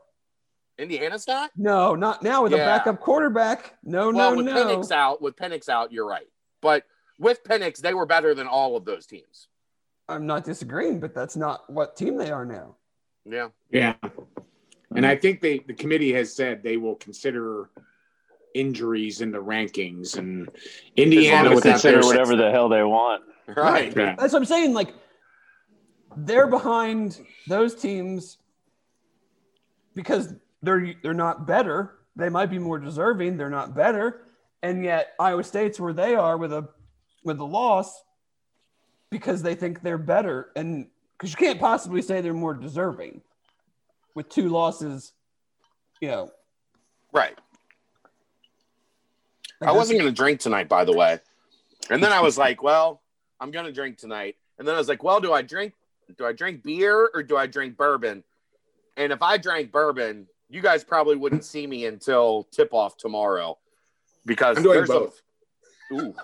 [0.78, 1.52] Indiana's not.
[1.56, 3.76] No, not now with a backup quarterback.
[3.84, 4.66] No, well, no, with no.
[4.66, 6.28] Penix out, with Penix out, you're right.
[6.62, 6.84] But
[7.20, 9.48] with Penix, they were better than all of those teams.
[10.08, 12.76] I'm not disagreeing, but that's not what team they are now.
[13.26, 13.50] Yeah.
[13.72, 13.96] Yeah.
[14.96, 17.70] And I think they the committee has said they will consider
[18.54, 20.50] injuries in the rankings and
[20.96, 23.24] Indiana as without consider their whatever the hell they want.
[23.48, 23.96] Right.
[23.96, 24.16] Yeah.
[24.18, 24.74] That's what I'm saying.
[24.74, 24.94] Like
[26.16, 28.38] they're behind those teams
[29.96, 30.34] because
[30.66, 31.96] they're they're not better.
[32.16, 33.38] They might be more deserving.
[33.38, 34.22] They're not better,
[34.64, 36.68] and yet Iowa State's where they are with a
[37.24, 38.04] with a loss
[39.10, 43.22] because they think they're better, and because you can't possibly say they're more deserving
[44.14, 45.14] with two losses.
[46.02, 46.32] You know,
[47.14, 47.38] Right.
[49.62, 51.20] like I wasn't going to drink tonight, by the way.
[51.90, 53.02] And then I was like, well,
[53.40, 54.36] I'm going to drink tonight.
[54.60, 55.74] And then I was like, well, do I drink
[56.18, 58.24] do I drink beer or do I drink bourbon?
[58.98, 63.58] And if I drank bourbon, you guys probably wouldn't see me until tip off tomorrow
[64.26, 65.22] because I'm doing there's both.
[65.92, 66.16] a Ooh.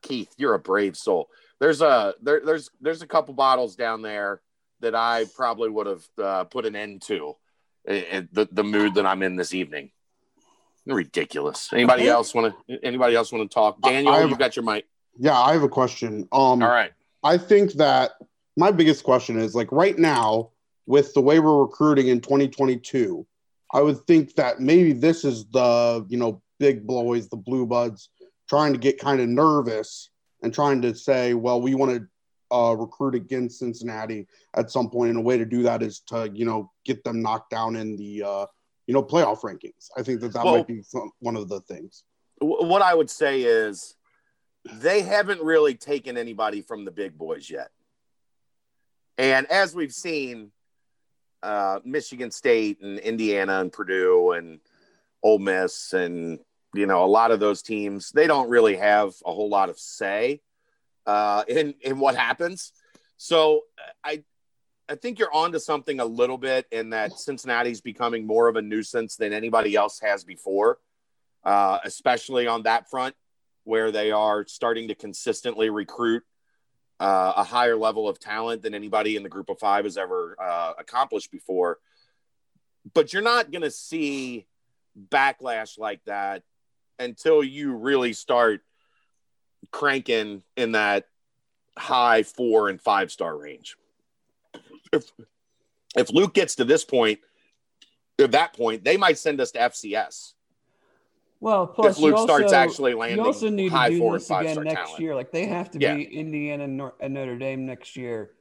[0.00, 1.28] Keith, you're a brave soul.
[1.60, 4.40] There's a there, there's there's a couple bottles down there
[4.80, 7.36] that I probably would have uh, put an end to
[7.84, 9.90] in, in the the mood that I'm in this evening.
[10.86, 11.70] Ridiculous.
[11.72, 12.84] Anybody else want to?
[12.84, 13.82] Anybody else want to talk?
[13.82, 14.86] Daniel, have- you got your mic.
[15.18, 16.28] Yeah, I have a question.
[16.30, 16.92] Um, All right.
[17.22, 18.12] I think that
[18.56, 20.50] my biggest question is like right now
[20.86, 23.26] with the way we're recruiting in 2022,
[23.72, 28.08] I would think that maybe this is the you know big boys, the blue buds,
[28.48, 30.10] trying to get kind of nervous
[30.42, 35.10] and trying to say, well, we want to uh, recruit against Cincinnati at some point,
[35.10, 37.96] and a way to do that is to you know get them knocked down in
[37.96, 38.46] the uh,
[38.86, 39.88] you know playoff rankings.
[39.96, 42.04] I think that that Well- might be some, one of the things.
[42.40, 43.96] W- What I would say is
[44.74, 47.70] they haven't really taken anybody from the big boys yet.
[49.18, 50.50] And as we've seen,
[51.46, 54.58] uh, Michigan State and Indiana and Purdue and
[55.22, 56.40] Ole Miss and
[56.74, 59.78] you know a lot of those teams, they don't really have a whole lot of
[59.78, 60.42] say
[61.06, 62.72] uh, in in what happens.
[63.16, 63.62] So
[64.04, 64.24] I
[64.88, 68.62] I think you're onto something a little bit in that Cincinnati's becoming more of a
[68.62, 70.78] nuisance than anybody else has before,
[71.44, 73.14] uh, especially on that front
[73.62, 76.24] where they are starting to consistently recruit
[76.98, 80.36] uh, a higher level of talent than anybody in the group of five has ever
[80.40, 81.78] uh, accomplished before.
[82.94, 84.46] But you're not going to see
[85.10, 86.42] backlash like that
[86.98, 88.62] until you really start
[89.70, 91.06] cranking in that
[91.76, 93.76] high four and five star range.
[94.92, 95.10] If
[95.96, 97.20] if Luke gets to this point,
[98.18, 100.32] at that point, they might send us to FCS
[101.40, 104.74] well, plus Luke you starts also- actually You also need to do this again next
[104.74, 105.00] talent.
[105.00, 105.14] year.
[105.14, 105.94] Like they have to Yeah.
[105.96, 108.32] be Indiana and Nor- and Notre Dame next year,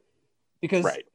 [0.61, 1.05] because Right.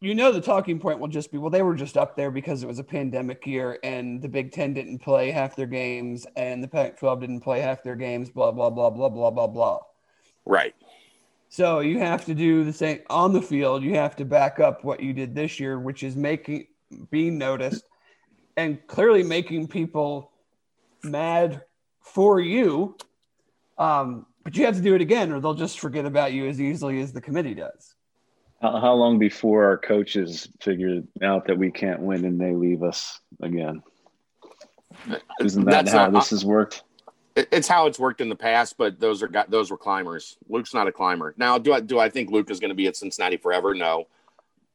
[0.00, 2.62] you know the talking point will just be, well, they were just up there because
[2.62, 6.62] it was a pandemic year and the Big Ten didn't play half their games and
[6.62, 8.30] the Pac-12 didn't play half their games.
[8.30, 9.78] Blah blah blah blah blah blah blah.
[10.44, 10.74] Right.
[11.50, 13.82] So you have to do the same on the field.
[13.82, 16.66] You have to back up what you did this year, which is making
[17.10, 17.84] being noticed
[18.56, 20.30] and clearly making people
[21.02, 21.62] mad
[22.00, 22.96] for you.
[23.76, 26.60] Um, but you have to do it again, or they'll just forget about you as
[26.60, 27.94] easily as the committee does.
[28.62, 32.82] How, how long before our coaches figure out that we can't win and they leave
[32.82, 33.82] us again?
[35.40, 36.82] Isn't that That's how not- this has worked?
[37.36, 40.36] It's how it's worked in the past, but those are got those were climbers.
[40.48, 41.34] Luke's not a climber.
[41.36, 43.74] Now, do I do I think Luke is going to be at Cincinnati forever?
[43.74, 44.08] No,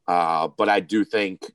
[0.08, 1.52] uh, but I do think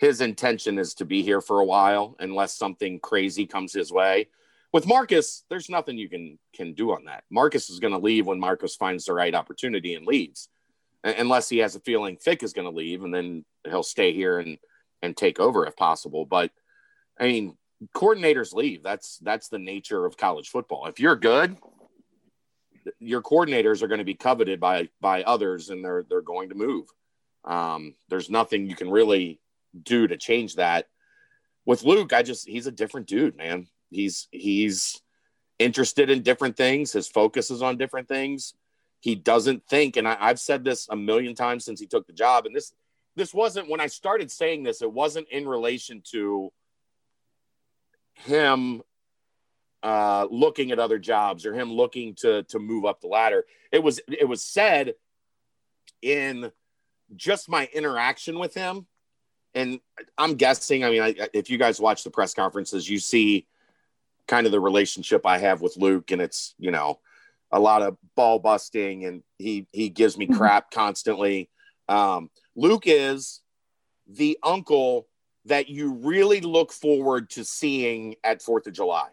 [0.00, 4.28] his intention is to be here for a while, unless something crazy comes his way.
[4.72, 7.24] With Marcus, there's nothing you can can do on that.
[7.30, 10.48] Marcus is going to leave when Marcus finds the right opportunity and leaves,
[11.04, 14.38] unless he has a feeling Fick is going to leave, and then he'll stay here
[14.38, 14.56] and
[15.02, 16.24] and take over if possible.
[16.24, 16.50] But
[17.18, 17.58] I mean,
[17.94, 18.82] coordinators leave.
[18.82, 20.86] That's that's the nature of college football.
[20.86, 21.58] If you're good,
[23.00, 26.54] your coordinators are going to be coveted by by others, and they're they're going to
[26.54, 26.86] move.
[27.44, 29.40] Um, there's nothing you can really
[29.80, 30.86] do to change that.
[31.66, 33.68] With Luke, I just he's a different dude, man.
[33.90, 35.00] He's he's
[35.58, 36.92] interested in different things.
[36.92, 38.54] His focus is on different things.
[39.00, 42.12] He doesn't think, and I, I've said this a million times since he took the
[42.12, 42.72] job, and this
[43.16, 46.52] this wasn't when I started saying this, it wasn't in relation to
[48.14, 48.82] him
[49.82, 53.44] uh, looking at other jobs or him looking to to move up the ladder.
[53.72, 54.94] It was it was said
[56.02, 56.50] in
[57.16, 58.86] just my interaction with him,
[59.54, 59.80] and
[60.16, 60.84] I'm guessing.
[60.84, 63.46] I mean, I, if you guys watch the press conferences, you see
[64.26, 67.00] kind of the relationship I have with Luke, and it's you know
[67.50, 71.50] a lot of ball busting, and he he gives me crap constantly.
[71.88, 73.40] Um, Luke is
[74.06, 75.06] the uncle
[75.46, 79.08] that you really look forward to seeing at Fourth of July.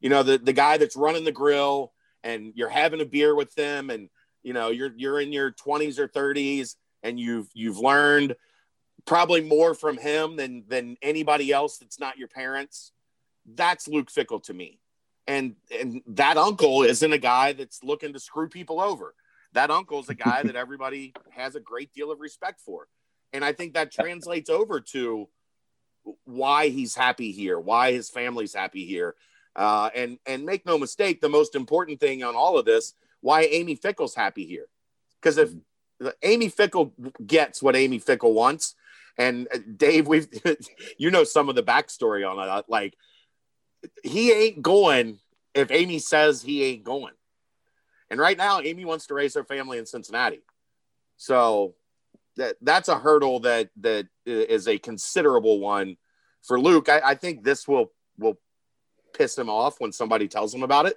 [0.00, 3.54] You know, the the guy that's running the grill, and you're having a beer with
[3.54, 4.08] them, and
[4.42, 8.34] you know you're you're in your 20s or 30s, and you've you've learned
[9.08, 12.92] probably more from him than than anybody else that's not your parents.
[13.46, 14.80] That's Luke Fickell to me.
[15.26, 19.14] And and that uncle isn't a guy that's looking to screw people over.
[19.54, 22.86] That uncle is a guy that everybody has a great deal of respect for.
[23.32, 25.28] And i think that translates over to
[26.24, 29.14] why he's happy here why his family's happy here.
[29.56, 32.92] Uh, and and make no mistake the most important thing on all of this
[33.22, 34.66] why amy Fickell's happy here.
[35.20, 35.50] Because if
[36.22, 36.92] amy Fickell
[37.26, 38.74] gets what amy Fickell wants
[39.18, 40.28] and uh, dave we've
[40.98, 42.96] you know some of the backstory on that like
[44.02, 45.18] he ain't going
[45.54, 47.14] if Amy says he ain't going.
[48.10, 50.40] And right now, Amy wants to raise her family in Cincinnati.
[51.16, 51.74] So
[52.36, 55.96] that that's a hurdle that that is a considerable one
[56.42, 56.88] for Luke.
[56.88, 58.38] I, I think this will will
[59.14, 60.96] piss him off when somebody tells him about it.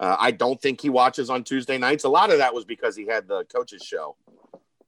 [0.00, 2.04] Uh, I don't think he watches on Tuesday nights.
[2.04, 4.16] A lot of that was because he had the coaches show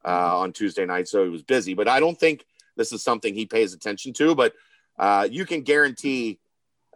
[0.04, 1.74] uh, on Tuesday night, so he was busy.
[1.74, 4.34] But I don't think this is something he pays attention to.
[4.34, 4.54] But
[4.98, 6.38] uh, you can guarantee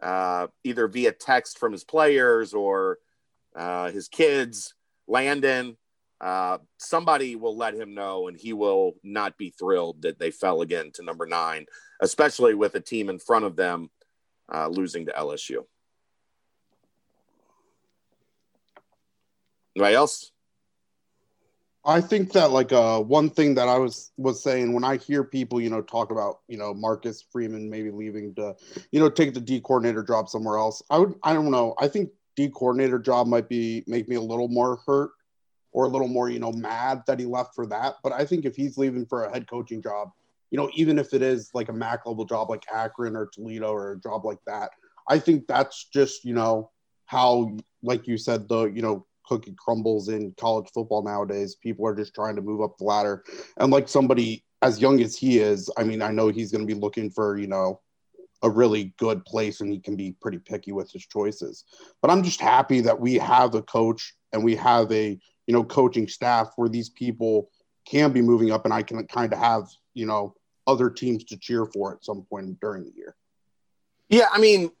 [0.01, 2.99] uh, either via text from his players or
[3.55, 4.73] uh, his kids,
[5.07, 5.77] Landon.
[6.21, 10.61] Uh, somebody will let him know, and he will not be thrilled that they fell
[10.61, 11.65] again to number nine,
[12.01, 13.89] especially with a team in front of them
[14.53, 15.63] uh, losing to LSU.
[19.75, 20.31] Anybody else?
[21.85, 25.23] I think that like uh one thing that I was was saying when I hear
[25.23, 28.55] people you know talk about you know Marcus Freeman maybe leaving to
[28.91, 31.75] you know take the D coordinator job somewhere else I would I don't know.
[31.79, 35.11] I think D coordinator job might be make me a little more hurt
[35.71, 37.95] or a little more you know mad that he left for that.
[38.03, 40.11] But I think if he's leaving for a head coaching job
[40.51, 43.71] you know even if it is like a MAC level job like Akron or Toledo
[43.71, 44.71] or a job like that
[45.07, 46.71] I think that's just you know
[47.05, 51.55] how like you said the you know cookie crumbles in college football nowadays.
[51.55, 53.23] People are just trying to move up the ladder.
[53.57, 56.73] And like somebody as young as he is, I mean, I know he's going to
[56.73, 57.79] be looking for, you know,
[58.41, 61.65] a really good place and he can be pretty picky with his choices.
[62.01, 65.63] But I'm just happy that we have a coach and we have a, you know,
[65.63, 67.51] coaching staff where these people
[67.85, 70.33] can be moving up and I can kind of have, you know,
[70.65, 73.15] other teams to cheer for at some point during the year.
[74.09, 74.71] Yeah, I mean,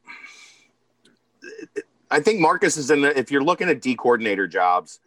[2.11, 4.99] I think Marcus is in the, if you're looking at D coordinator jobs,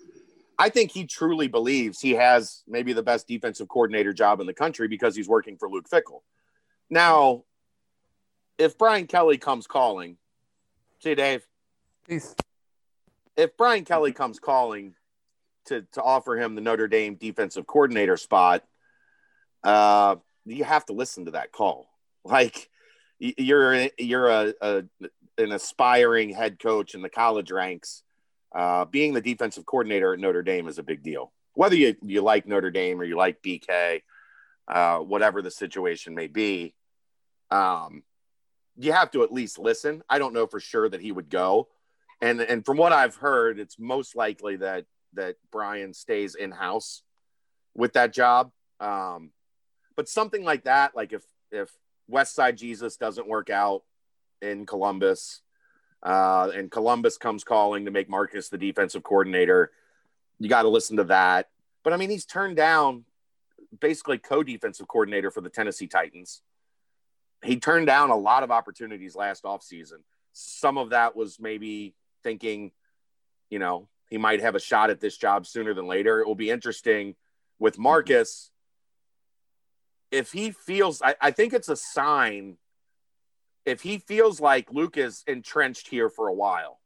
[0.58, 4.54] I think he truly believes he has maybe the best defensive coordinator job in the
[4.54, 6.22] country because he's working for Luke Fickell.
[6.90, 7.44] Now,
[8.58, 10.18] if Brian Kelly comes calling,
[11.00, 11.44] see Dave,
[12.06, 12.34] Peace.
[13.36, 14.94] if Brian Kelly comes calling
[15.66, 18.62] to to offer him the Notre Dame defensive coordinator spot,
[19.64, 21.88] uh, you have to listen to that call.
[22.24, 22.70] Like
[23.18, 24.84] you're you're a, a
[25.38, 28.02] an aspiring head coach in the college ranks,
[28.54, 31.32] uh, being the defensive coordinator at Notre Dame is a big deal.
[31.54, 34.02] Whether you, you like Notre Dame or you like BK,
[34.68, 36.74] uh, whatever the situation may be,
[37.50, 38.02] um,
[38.76, 40.02] you have to at least listen.
[40.08, 41.68] I don't know for sure that he would go,
[42.20, 47.02] and and from what I've heard, it's most likely that that Brian stays in house
[47.74, 48.50] with that job.
[48.80, 49.30] Um,
[49.94, 51.70] but something like that, like if if
[52.08, 53.82] West Side Jesus doesn't work out,
[54.42, 55.40] in Columbus.
[56.02, 59.70] Uh, and Columbus comes calling to make Marcus the defensive coordinator.
[60.38, 61.48] You got to listen to that.
[61.84, 63.04] But I mean, he's turned down
[63.80, 66.42] basically co defensive coordinator for the Tennessee Titans.
[67.44, 70.02] He turned down a lot of opportunities last offseason.
[70.32, 72.72] Some of that was maybe thinking,
[73.50, 76.20] you know, he might have a shot at this job sooner than later.
[76.20, 77.14] It will be interesting
[77.58, 78.50] with Marcus.
[80.10, 82.58] If he feels, I, I think it's a sign
[83.64, 86.80] if he feels like Luke is entrenched here for a while,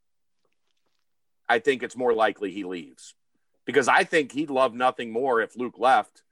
[1.49, 3.14] I think it's more likely he leaves
[3.64, 6.22] because I think he'd love nothing more if Luke left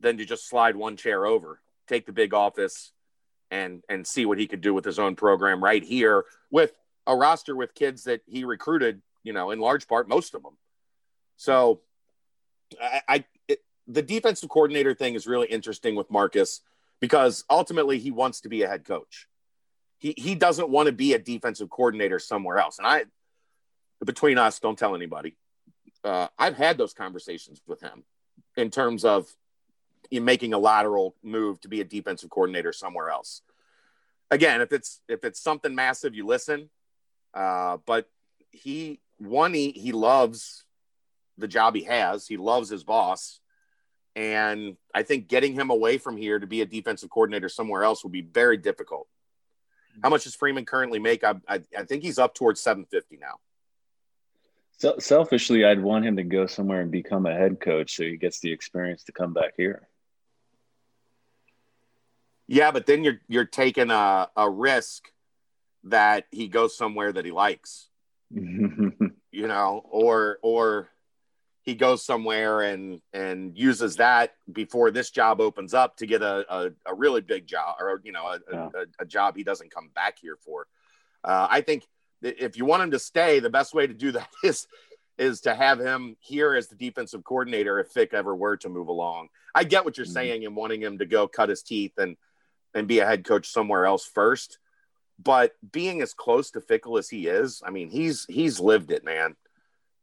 [0.00, 2.92] than to just slide one chair over, take the big office,
[3.50, 6.72] and and see what he could do with his own program right here with
[7.06, 10.56] a roster with kids that he recruited, you know, in large part most of them.
[11.36, 11.80] So,
[12.80, 16.60] I, I it, the defensive coordinator thing is really interesting with Marcus
[17.00, 19.26] because ultimately he wants to be a head coach.
[20.02, 22.78] He he doesn't want to be a defensive coordinator somewhere else.
[22.78, 23.04] And I,
[24.04, 25.36] between us, don't tell anybody.
[26.02, 28.02] Uh, I've had those conversations with him
[28.56, 29.32] in terms of
[30.10, 33.42] in making a lateral move to be a defensive coordinator somewhere else.
[34.28, 36.68] Again, if it's if it's something massive, you listen.
[37.32, 38.10] Uh, but
[38.50, 40.64] he one he, he loves
[41.38, 42.26] the job he has.
[42.26, 43.38] He loves his boss.
[44.16, 48.02] And I think getting him away from here to be a defensive coordinator somewhere else
[48.02, 49.06] would be very difficult.
[50.02, 51.24] How much does Freeman currently make?
[51.24, 53.38] I, I, I think he's up towards 750 now.
[54.78, 58.16] So, selfishly, I'd want him to go somewhere and become a head coach so he
[58.16, 59.88] gets the experience to come back here.
[62.48, 65.10] Yeah, but then you're you're taking a, a risk
[65.84, 67.88] that he goes somewhere that he likes.
[68.30, 69.00] you
[69.32, 70.88] know, or or
[71.62, 76.44] he goes somewhere and and uses that before this job opens up to get a,
[76.54, 78.68] a, a really big job or you know a, yeah.
[78.74, 80.66] a, a, job he doesn't come back here for
[81.24, 81.84] uh, i think
[82.20, 84.66] if you want him to stay the best way to do that is
[85.18, 88.88] is to have him here as the defensive coordinator if Fick ever were to move
[88.88, 90.12] along i get what you're mm-hmm.
[90.12, 92.16] saying and wanting him to go cut his teeth and
[92.74, 94.58] and be a head coach somewhere else first
[95.22, 99.04] but being as close to Fickell as he is i mean he's he's lived it
[99.04, 99.36] man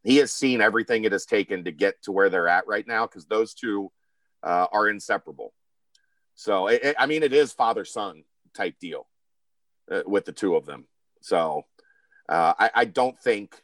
[0.04, 3.06] he has seen everything it has taken to get to where they're at right now
[3.06, 3.92] because those two
[4.44, 5.54] uh, are inseparable.
[6.36, 8.24] So, it, it, I mean, it is father son
[8.54, 9.08] type deal
[9.92, 10.86] uh, with the two of them.
[11.22, 11.66] So,
[12.30, 13.56] uh, I, I don't think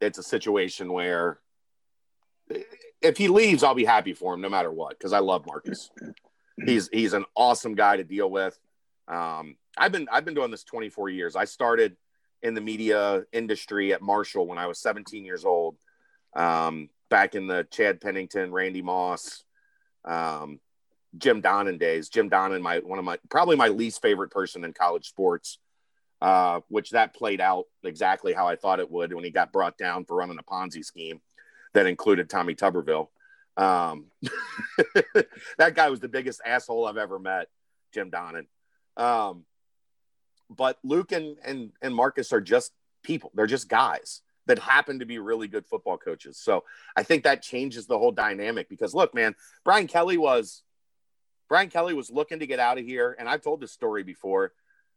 [0.00, 1.38] it's a situation where
[3.02, 5.90] if he leaves, I'll be happy for him no matter what because I love Marcus.
[6.64, 8.58] He's he's an awesome guy to deal with.
[9.06, 11.36] Um, I've been I've been doing this 24 years.
[11.36, 11.96] I started
[12.42, 15.76] in the media industry at Marshall when I was 17 years old.
[16.34, 19.44] Um, back in the Chad Pennington, Randy Moss,
[20.04, 20.60] um,
[21.16, 22.08] Jim Donnan days.
[22.08, 25.58] Jim Donnan, my one of my probably my least favorite person in college sports,
[26.20, 29.78] uh, which that played out exactly how I thought it would when he got brought
[29.78, 31.20] down for running a Ponzi scheme
[31.74, 33.08] that included Tommy Tuberville.
[33.56, 34.06] Um,
[35.58, 37.48] that guy was the biggest asshole I've ever met,
[37.92, 38.46] Jim Donnan.
[38.96, 39.44] Um,
[40.50, 42.72] but Luke and, and and Marcus are just
[43.02, 43.30] people.
[43.34, 46.38] They're just guys that happen to be really good football coaches.
[46.38, 46.64] So
[46.96, 50.62] I think that changes the whole dynamic because look, man, Brian Kelly was
[51.48, 54.52] Brian Kelly was looking to get out of here, and I've told this story before.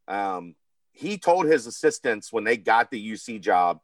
[0.07, 0.55] Um,
[0.93, 3.79] he told his assistants when they got the UC job,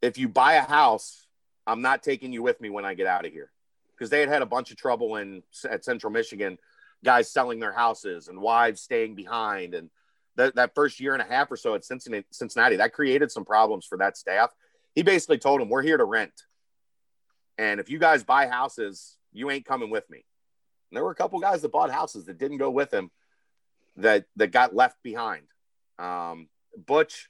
[0.00, 1.26] if you buy a house,
[1.66, 3.50] I'm not taking you with me when I get out of here
[3.96, 6.58] because they had had a bunch of trouble in at Central Michigan,
[7.04, 9.90] guys selling their houses and wives staying behind and
[10.36, 13.44] that, that first year and a half or so at Cincinnati, Cincinnati, that created some
[13.44, 14.50] problems for that staff.
[14.94, 16.32] He basically told them, We're here to rent.
[17.58, 20.24] And if you guys buy houses, you ain't coming with me.
[20.90, 23.10] And there were a couple guys that bought houses that didn't go with him
[23.96, 25.46] that that got left behind.
[25.98, 27.28] Um, Butch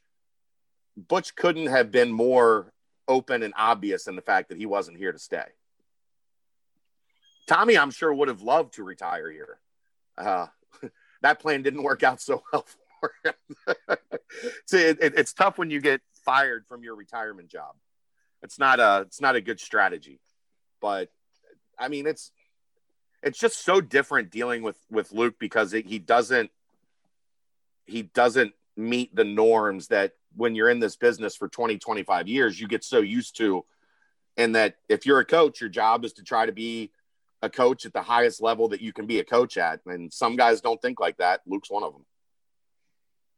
[0.96, 2.72] Butch couldn't have been more
[3.08, 5.44] open and obvious in the fact that he wasn't here to stay.
[7.46, 9.58] Tommy, I'm sure, would have loved to retire here.
[10.16, 10.46] Uh,
[11.22, 12.64] that plan didn't work out so well.
[14.66, 17.74] See, it, it, it's tough when you get fired from your retirement job.
[18.42, 20.20] It's not a it's not a good strategy,
[20.80, 21.10] but
[21.78, 22.30] I mean it's
[23.22, 26.50] it's just so different dealing with with Luke because it, he doesn't
[27.86, 32.60] he doesn't meet the norms that when you're in this business for 20 25 years
[32.60, 33.64] you get so used to
[34.36, 36.90] and that if you're a coach your job is to try to be
[37.40, 40.34] a coach at the highest level that you can be a coach at and some
[40.34, 42.04] guys don't think like that luke's one of them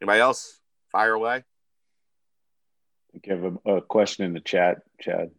[0.01, 0.61] Anybody else?
[0.93, 1.45] Fire away.
[3.15, 5.31] I have a, a question in the chat, Chad.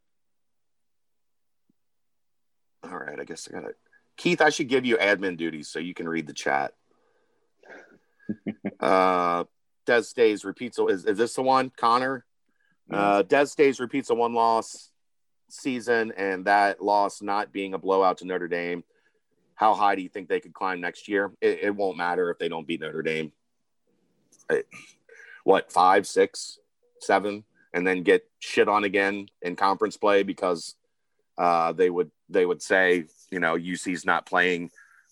[2.84, 3.76] All right, I guess I got it.
[4.18, 6.74] Keith, I should give you admin duties so you can read the chat.
[8.80, 9.44] uh,
[9.86, 10.80] Des Stays repeats.
[10.80, 12.26] Is, is this the one, Connor?
[12.90, 14.92] Uh, Des Stays repeats a one loss
[15.50, 18.84] season, and that loss not being a blowout to Notre Dame.
[19.56, 21.32] How high do you think they could climb next year?
[21.42, 23.32] It, it won't matter if they don't beat Notre Dame
[25.44, 26.60] what five, six,
[27.02, 27.44] seven,
[27.74, 30.76] and then get shit on again in conference play because
[31.38, 34.72] uh, they would they would say you know UC's not playing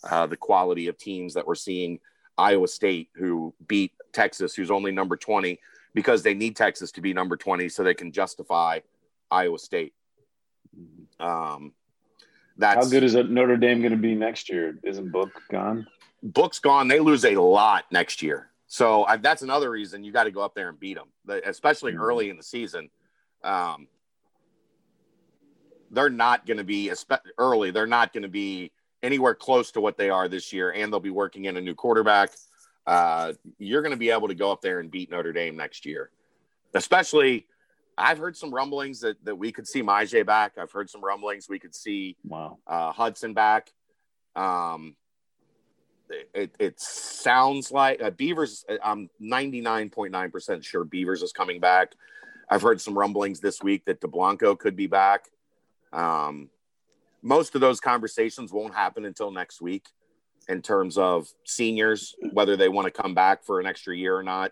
[0.10, 2.00] uh, the quality of teams that we're seeing.
[2.38, 5.60] Iowa State, who beat Texas, who's only number twenty,
[5.94, 8.80] because they need Texas to be number twenty so they can justify
[9.32, 9.94] Iowa State.
[11.20, 11.72] Um,
[12.58, 14.78] that's how good is Notre Dame going to be next year?
[14.84, 15.88] Isn't Book gone?
[16.24, 16.88] Book's gone.
[16.88, 18.50] They lose a lot next year.
[18.68, 21.10] So I, that's another reason you got to go up there and beat them,
[21.46, 22.02] especially mm-hmm.
[22.02, 22.90] early in the season.
[23.44, 23.88] Um,
[25.92, 26.92] they're not going to be
[27.38, 27.72] early.
[27.72, 28.72] They're not going to be
[29.04, 31.76] anywhere close to what they are this year, and they'll be working in a new
[31.76, 32.32] quarterback.
[32.88, 35.86] Uh, you're going to be able to go up there and beat Notre Dame next
[35.86, 36.10] year,
[36.74, 37.48] especially.
[37.98, 40.58] I've heard some rumblings that, that we could see Myjai back.
[40.58, 42.58] I've heard some rumblings we could see Wow.
[42.68, 43.72] uh, Hudson back.
[44.36, 44.98] Um,
[46.34, 48.66] it, it sounds like uh, Beavers.
[48.84, 51.94] I'm 99.9% sure Beavers is coming back.
[52.50, 55.30] I've heard some rumblings this week that DeBlanco could be back.
[55.92, 56.50] Um,
[57.22, 59.88] most of those conversations won't happen until next week
[60.48, 64.24] in terms of seniors, whether they want to come back for an extra year or
[64.24, 64.52] not.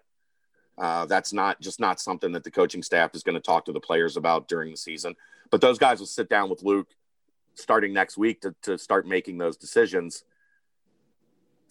[0.76, 3.72] Uh, that's not just not something that the coaching staff is going to talk to
[3.72, 5.16] the players about during the season.
[5.52, 6.88] But those guys will sit down with Luke
[7.54, 10.24] starting next week to, to start making those decisions.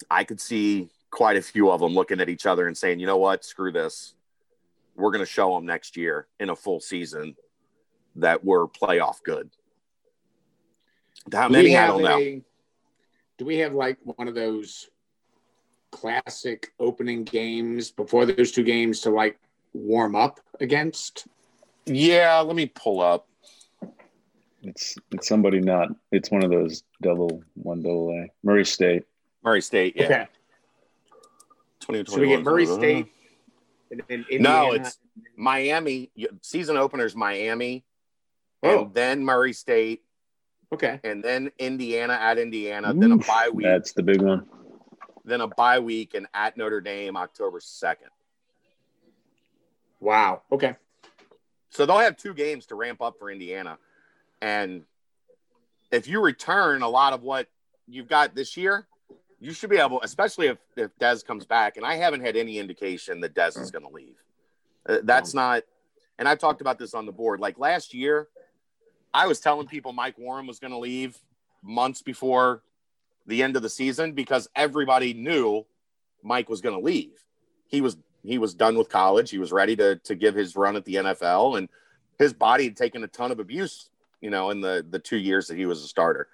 [0.09, 3.05] I could see quite a few of them looking at each other and saying, you
[3.07, 4.13] know what, screw this.
[4.95, 7.35] We're going to show them next year in a full season
[8.15, 9.49] that we're playoff good.
[11.31, 11.77] How Do we many?
[11.77, 12.17] I have don't know.
[12.17, 12.43] a-
[13.37, 14.89] Do we have like one of those
[15.91, 19.39] classic opening games before those two games to like
[19.73, 21.27] warm up against?
[21.85, 23.27] Yeah, let me pull up.
[24.61, 25.89] It's it's somebody not.
[26.11, 28.27] It's one of those double one double A.
[28.43, 29.03] Murray State.
[29.43, 29.95] Murray State.
[29.95, 30.05] Yeah.
[30.05, 30.27] Okay.
[31.81, 32.05] 2021.
[32.05, 32.75] So we get Murray uh-huh.
[32.75, 33.13] State
[33.93, 34.99] and then No, it's
[35.35, 36.11] Miami.
[36.41, 37.85] Season openers Miami,
[38.63, 38.83] Oh.
[38.83, 40.03] and then Murray State,
[40.73, 40.99] okay.
[41.03, 44.47] and then Indiana at Indiana, then a bye week, That's the big one.
[45.25, 48.09] then a bye week, and at Notre Dame October 2nd.
[49.99, 50.41] Wow.
[50.51, 50.75] Okay.
[51.69, 53.77] So they'll have two games to ramp up for Indiana.
[54.41, 54.83] And
[55.91, 57.47] if you return a lot of what
[57.87, 58.85] you've got this year,
[59.43, 61.75] you should be able, especially if, if Dez comes back.
[61.75, 64.15] And I haven't had any indication that Dez is going to leave.
[64.87, 65.63] Uh, that's not,
[66.17, 67.41] and I've talked about this on the board.
[67.41, 68.29] Like last year,
[69.13, 71.17] I was telling people Mike Warren was going to leave
[71.61, 72.63] months before
[73.27, 75.65] the end of the season because everybody knew
[76.23, 77.25] Mike was going to leave.
[77.67, 79.29] He was he was done with college.
[79.29, 81.67] He was ready to to give his run at the NFL, and
[82.17, 83.89] his body had taken a ton of abuse,
[84.21, 86.27] you know, in the the two years that he was a starter.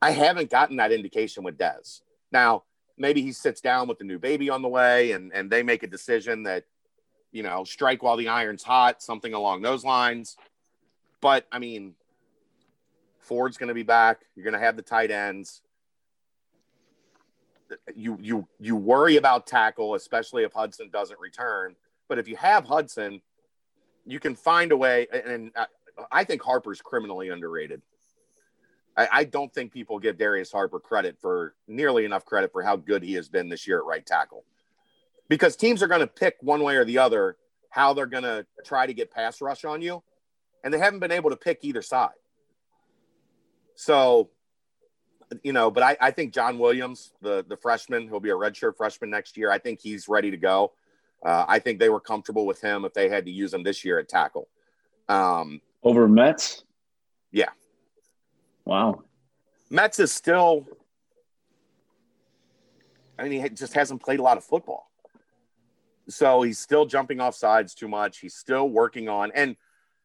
[0.00, 2.00] I haven't gotten that indication with Dez.
[2.32, 2.64] Now,
[2.96, 5.82] maybe he sits down with the new baby on the way, and and they make
[5.82, 6.64] a decision that,
[7.32, 10.36] you know, strike while the iron's hot, something along those lines.
[11.20, 11.94] But I mean,
[13.18, 14.20] Ford's going to be back.
[14.34, 15.62] You're going to have the tight ends
[17.94, 21.76] you you you worry about tackle, especially if Hudson doesn't return.
[22.08, 23.20] But if you have Hudson,
[24.04, 25.06] you can find a way.
[25.12, 25.52] And
[26.10, 27.82] I, think Harper's criminally underrated.
[28.96, 32.76] I, I don't think people give Darius Harper credit for nearly enough credit for how
[32.76, 34.44] good he has been this year at right tackle,
[35.28, 37.36] because teams are going to pick one way or the other
[37.70, 40.02] how they're going to try to get pass rush on you,
[40.64, 42.10] and they haven't been able to pick either side.
[43.76, 44.30] So
[45.42, 48.76] you know, but I, I think John Williams, the the freshman, he'll be a redshirt
[48.76, 49.50] freshman next year.
[49.50, 50.72] I think he's ready to go.
[51.24, 53.84] Uh, I think they were comfortable with him if they had to use him this
[53.84, 54.48] year at tackle.
[55.08, 56.64] Um, Over Metz?
[57.30, 57.50] Yeah.
[58.64, 59.02] Wow.
[59.70, 60.66] Metz is still.
[63.18, 64.90] I mean, he just hasn't played a lot of football,
[66.08, 68.18] so he's still jumping off sides too much.
[68.18, 69.56] He's still working on and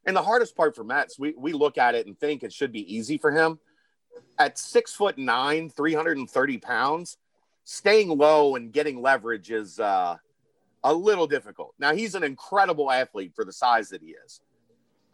[0.06, 2.72] and the hardest part for Metz, we we look at it and think it should
[2.72, 3.60] be easy for him
[4.38, 7.18] at six foot nine, 330 pounds,
[7.64, 10.18] staying low and getting leverage is uh,
[10.84, 11.74] a little difficult.
[11.80, 14.41] Now, he's an incredible athlete for the size that he is.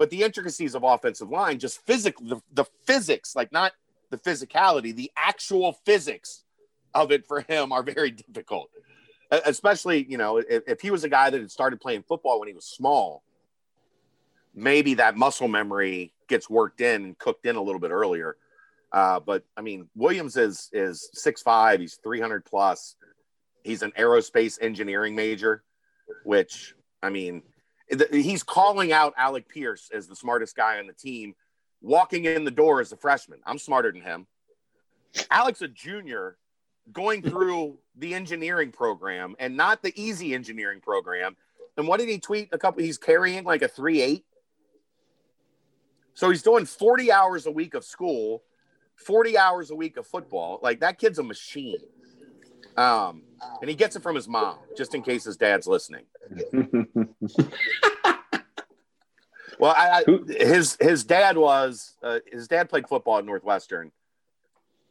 [0.02, 3.74] But the intricacies of offensive line, just physically, the, the physics, like not
[4.10, 6.43] the physicality, the actual physics
[6.95, 8.72] of it for him are very difficult.
[9.30, 12.47] Especially, you know, if, if he was a guy that had started playing football when
[12.47, 13.22] he was small,
[14.56, 18.38] maybe that muscle memory gets worked in and cooked in a little bit earlier.
[18.91, 21.80] Uh, but I mean, Williams is is six five.
[21.80, 22.95] He's three hundred plus.
[23.64, 25.62] He's an aerospace engineering major,
[26.24, 26.74] which
[27.04, 27.43] I mean,
[28.12, 31.36] he's calling out Alec Pierce as the smartest guy on the team,
[31.82, 33.39] walking in the door as a freshman.
[33.46, 34.28] I'm smarter than him.
[35.30, 36.38] Alex, a junior,
[36.92, 41.36] going through the engineering program and not the easy engineering program.
[41.78, 42.50] And what did he tweet?
[42.52, 42.84] A couple.
[42.84, 44.26] He's carrying like a three eight.
[46.14, 48.44] So he's doing 40 hours a week of school
[49.02, 50.60] 40 hours a week of football.
[50.62, 51.78] Like that kid's a machine.
[52.78, 53.24] Um,
[53.60, 56.06] and he gets it from his mom, just in case his dad's listening.
[59.62, 63.92] Well, I, I, his his dad was uh, his dad played football at Northwestern.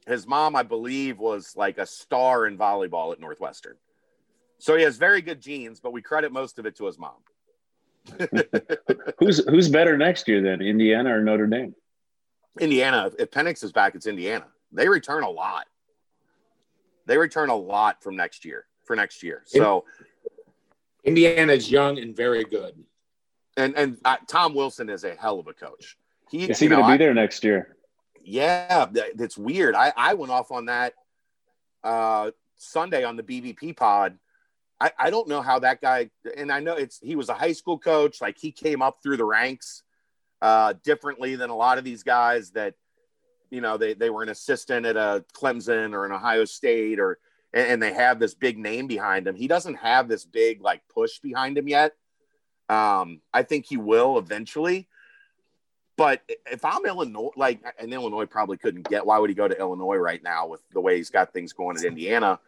[0.06, 3.74] His mom, I believe, was like a star in volleyball at Northwestern.
[4.58, 7.16] So he has very good genes, but we credit most of it to his mom.
[9.18, 11.74] who's who's better next year then, Indiana or Notre Dame?
[12.60, 14.46] Indiana, if Penix is back, it's Indiana.
[14.70, 15.66] They return a lot.
[17.10, 19.42] They return a lot from next year for next year.
[19.44, 19.84] So,
[21.02, 22.74] Indiana's young and very good.
[23.56, 25.96] and and uh, Tom Wilson is a hell of a coach.
[26.30, 27.74] He, Is he you know, going to I- be there next year?
[28.22, 29.74] Yeah, that- that's weird.
[29.74, 30.94] I, I went off on that
[31.82, 34.16] uh, Sunday on the BVP pod.
[34.80, 37.52] I, I don't know how that guy, and I know it's he was a high
[37.54, 38.20] school coach.
[38.20, 39.82] Like he came up through the ranks
[40.40, 42.74] uh, differently than a lot of these guys that,
[43.50, 47.18] you know, they, they were an assistant at a Clemson or an Ohio State or,
[47.52, 49.34] and, they have this big name behind him.
[49.34, 51.96] He doesn't have this big like push behind him yet.
[52.68, 54.86] Um, I think he will eventually.
[55.96, 59.58] But if I'm Illinois, like, and Illinois probably couldn't get, why would he go to
[59.58, 62.38] Illinois right now with the way he's got things going at Indiana?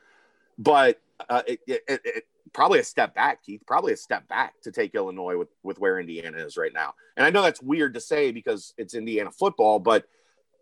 [0.57, 4.70] But uh, it, it, it- probably a step back, Keith, probably a step back to
[4.70, 6.94] take Illinois with, with where Indiana is right now.
[7.16, 10.07] And I know that's weird to say because it's Indiana football, but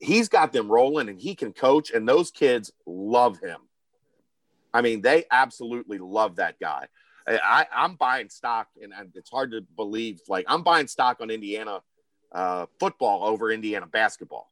[0.01, 3.61] he's got them rolling and he can coach, and those kids love him.
[4.73, 6.87] I mean, they absolutely love that guy.
[7.27, 10.21] I, I'm buying stock, and and it's hard to believe.
[10.29, 11.81] Like, I'm buying stock on Indiana
[12.33, 14.51] uh, football over Indiana basketball,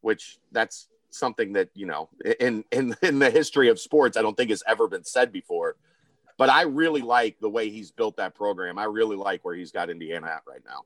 [0.00, 4.36] which that's something that you know in in in the history of sports I don't
[4.36, 5.76] think has ever been said before.
[6.36, 8.78] But I really like the way he's built that program.
[8.78, 10.84] I really like where he's got Indiana at right now.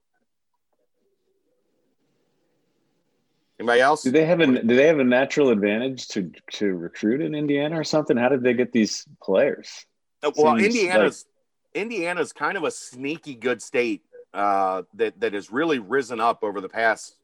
[3.61, 4.02] Anybody else?
[4.02, 7.78] Do they have a do they have a natural advantage to to recruit in Indiana
[7.78, 8.16] or something?
[8.16, 9.86] How did they get these players?
[10.22, 11.26] Uh, well, Seems Indiana's
[11.72, 14.02] Indiana's kind of a sneaky good state
[14.32, 17.16] uh, that that has really risen up over the past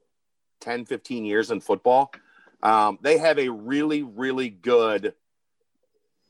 [0.61, 2.13] 10, 15 years in football.
[2.63, 5.15] Um, they have a really, really good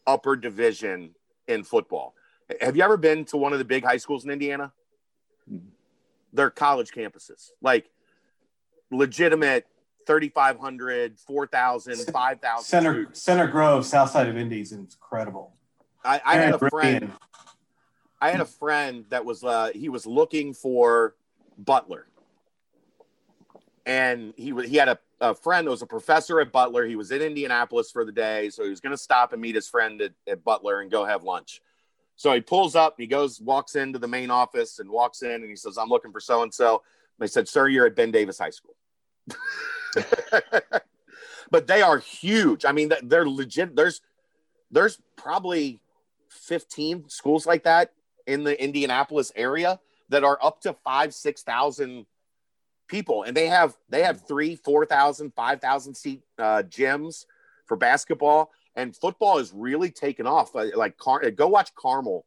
[0.06, 1.14] upper division
[1.46, 2.14] in football.
[2.60, 4.72] Have you ever been to one of the big high schools in Indiana?
[6.32, 7.90] They're college campuses, like
[8.90, 9.66] legitimate
[10.06, 12.64] 3,500, 4,000, 5,000.
[12.64, 13.08] Center.
[13.12, 15.54] Center Grove, south side of Indy, is incredible.
[16.04, 17.12] I, I had a friend.
[18.20, 21.14] I had a friend that was uh, he was looking for
[21.58, 22.06] Butler,
[23.86, 26.86] and he he had a, a friend that was a professor at Butler.
[26.86, 29.54] He was in Indianapolis for the day, so he was going to stop and meet
[29.54, 31.62] his friend at, at Butler and go have lunch.
[32.16, 35.48] So he pulls up, he goes, walks into the main office, and walks in, and
[35.48, 36.82] he says, "I'm looking for so and so."
[37.18, 38.74] They said, "Sir, you're at Ben Davis High School."
[41.50, 42.64] but they are huge.
[42.64, 43.74] I mean, they're legit.
[43.74, 44.00] There's
[44.70, 45.80] there's probably
[46.28, 47.92] 15 schools like that
[48.26, 52.06] in the Indianapolis area that are up to five, six thousand
[52.88, 57.24] people, and they have they have three, four thousand, five thousand seat uh, gyms
[57.66, 60.54] for basketball, and football is really taken off.
[60.54, 62.26] Uh, Like, Car- go watch Carmel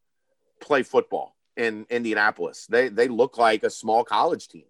[0.60, 2.66] play football in Indianapolis.
[2.68, 4.66] They they look like a small college team.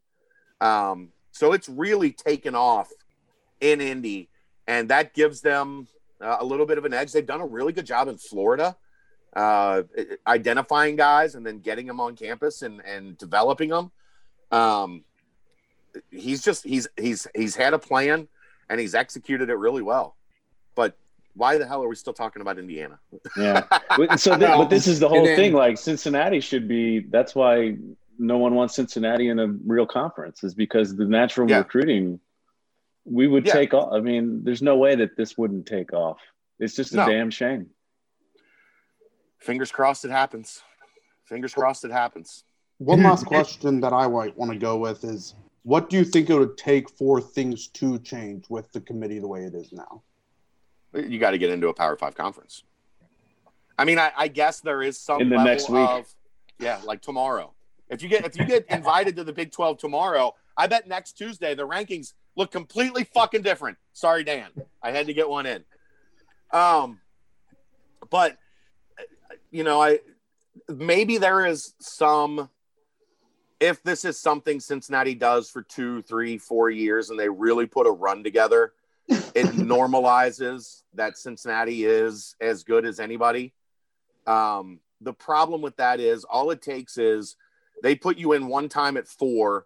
[0.59, 2.89] Um, so it's really taken off
[3.59, 4.29] in Indy,
[4.67, 5.87] and that gives them
[6.21, 7.11] uh, a little bit of an edge.
[7.11, 8.77] They've done a really good job in Florida,
[9.35, 9.81] uh,
[10.25, 13.91] identifying guys and then getting them on campus and and developing them.
[14.51, 15.03] Um,
[16.11, 18.27] he's just he's he's he's had a plan
[18.69, 20.15] and he's executed it really well.
[20.75, 20.95] But
[21.35, 22.99] why the hell are we still talking about Indiana?
[23.37, 23.63] Yeah.
[23.97, 25.53] But- so, thi- but this is the whole then- thing.
[25.53, 26.99] Like Cincinnati should be.
[26.99, 27.75] That's why
[28.19, 31.59] no one wants Cincinnati in a real conference, is because the natural Yeah.
[31.59, 32.19] recruiting.
[33.05, 33.53] We would Yeah.
[33.53, 33.91] take off.
[33.91, 36.19] I mean, there's no way that this wouldn't take off.
[36.59, 37.05] It's just a No.
[37.07, 37.69] damn shame.
[39.39, 40.63] Fingers crossed it happens.
[41.25, 42.43] Fingers crossed it happens.
[42.77, 46.29] One last question that I might want to go with is what do you think
[46.29, 50.03] it would take for things to change with the committee the way it is now?
[50.93, 52.63] You got to get into a Power Five conference.
[53.77, 55.89] I mean, I, I guess there is some In the level next week.
[55.89, 56.13] of
[56.59, 57.53] yeah, like tomorrow.
[57.93, 61.13] If you get if you get invited to the Big Twelve tomorrow, I bet next
[61.13, 63.77] Tuesday the rankings look completely fucking different.
[63.93, 64.49] Sorry, Dan,
[64.81, 65.63] I had to get one in.
[66.51, 66.99] Um,
[68.09, 68.37] but
[69.51, 69.99] you know, I
[70.67, 72.49] maybe there is some.
[73.59, 77.87] If this is something Cincinnati does for two, three, four years, and they really put
[77.87, 78.73] a run together,
[79.07, 83.53] it normalizes that Cincinnati is as good as anybody.
[84.27, 87.37] Um, the problem with that is all it takes is
[87.81, 89.65] they put you in one time at four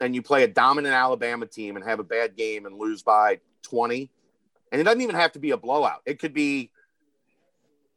[0.00, 3.40] and you play a dominant Alabama team and have a bad game and lose by
[3.62, 4.10] 20.
[4.70, 6.02] And it doesn't even have to be a blowout.
[6.06, 6.70] It could be,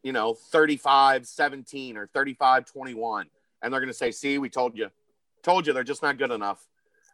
[0.03, 3.27] you know, 35 17 or 35 21.
[3.61, 4.89] And they're going to say, see, we told you,
[5.41, 6.65] told you they're just not good enough.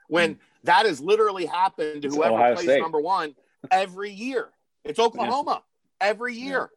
[0.07, 0.39] When hmm.
[0.63, 2.81] that has literally happened to It's whoever Ohio plays State.
[2.81, 3.35] number one
[3.69, 4.49] every year.
[4.83, 5.63] It's Oklahoma
[6.01, 6.69] every year.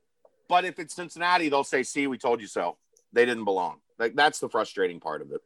[0.49, 2.77] But if it's Cincinnati, they'll say, see, we told you so.
[3.13, 3.79] They didn't belong.
[3.99, 5.41] Like that's the frustrating part of it.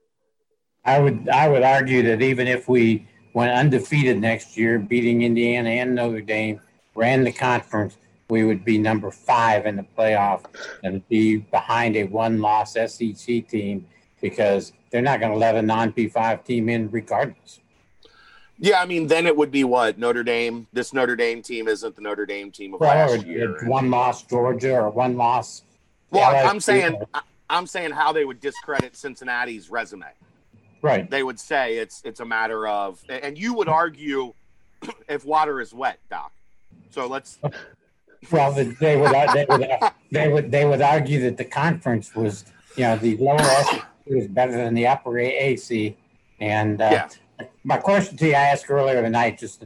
[0.85, 5.69] I would I would argue that even if we went undefeated next year, beating Indiana
[5.71, 6.61] and Notre Dame,
[6.95, 7.97] ran the conference,
[8.31, 10.45] we would be number five in the playoff
[10.83, 13.87] and be behind a one-loss SEC team
[14.21, 17.61] because they're not going to let a non-P5 team in regardless.
[18.59, 20.67] Yeah, I mean, then it would be what Notre Dame.
[20.73, 23.65] This Notre Dame team isn't the Notre Dame team of Well, last year.
[23.67, 25.63] one loss Georgia or one loss.
[26.11, 26.51] Well, LSU.
[26.51, 27.01] I'm saying,
[27.51, 30.07] I'm saying how they would discredit Cincinnati's resume.
[30.83, 31.09] Right.
[31.11, 34.33] They would say it's it's a matter of, and you would argue
[35.09, 36.33] if water is wet, Doc.
[36.91, 37.39] So let's.
[38.33, 39.69] Well, the- they would, they would,
[40.11, 42.47] they would, they would argue that the conference was,
[42.77, 45.97] you know, the lower SEC was better than the upper AC.
[46.41, 47.07] And uh,
[47.39, 47.47] Yeah.
[47.63, 49.63] my question to you, I asked earlier tonight, just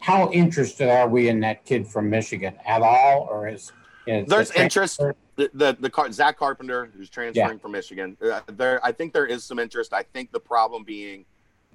[0.00, 3.72] how interested are we in that kid from Michigan at all, or is,
[4.06, 4.98] is There's the interest.
[5.36, 8.84] The the, the Car- Zach Carpenter, who's transferring from Michigan, uh, there.
[8.84, 9.92] I think there is some interest.
[9.92, 11.24] I think the problem being,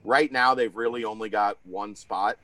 [0.03, 2.38] right now they've really only got one spot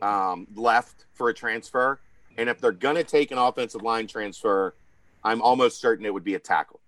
[0.00, 2.00] um, left for a transfer,
[2.38, 4.74] and if they're gonna take an offensive line transfer,
[5.22, 6.80] I'm almost certain it would be a tackle.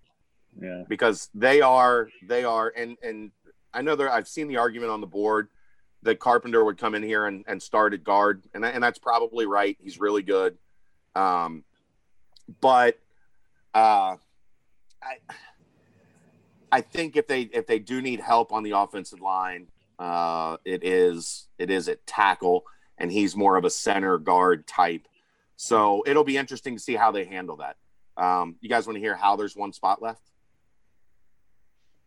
[0.59, 0.83] Yeah.
[0.87, 3.31] because they are they are and and
[3.73, 5.49] I know there I've seen the argument on the board
[6.03, 9.45] that Carpenter would come in here and, and start at guard and and that's probably
[9.45, 10.57] right he's really good
[11.15, 11.63] um
[12.61, 12.99] but
[13.73, 14.15] uh
[15.01, 15.17] I
[16.71, 19.67] I think if they if they do need help on the offensive line
[19.99, 22.65] uh it is it is at tackle
[22.97, 25.07] and he's more of a center guard type
[25.55, 27.77] so it'll be interesting to see how they handle that
[28.17, 30.31] um you guys want to hear how there's one spot left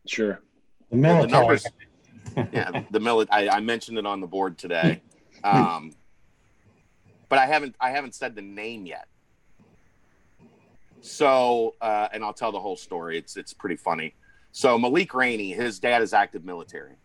[0.09, 0.41] Sure.
[0.89, 1.65] The well, the numbers,
[2.51, 3.47] yeah, the military.
[3.47, 5.01] I, I mentioned it on the board today,
[5.43, 5.93] um,
[7.29, 7.75] but I haven't.
[7.79, 9.07] I haven't said the name yet.
[11.01, 13.17] So, uh, and I'll tell the whole story.
[13.17, 14.15] It's it's pretty funny.
[14.51, 16.95] So Malik Rainey, his dad is active military.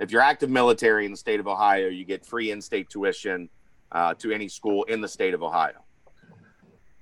[0.00, 3.50] If you're active military in the state of Ohio, you get free in-state tuition
[3.92, 5.84] uh, to any school in the state of Ohio.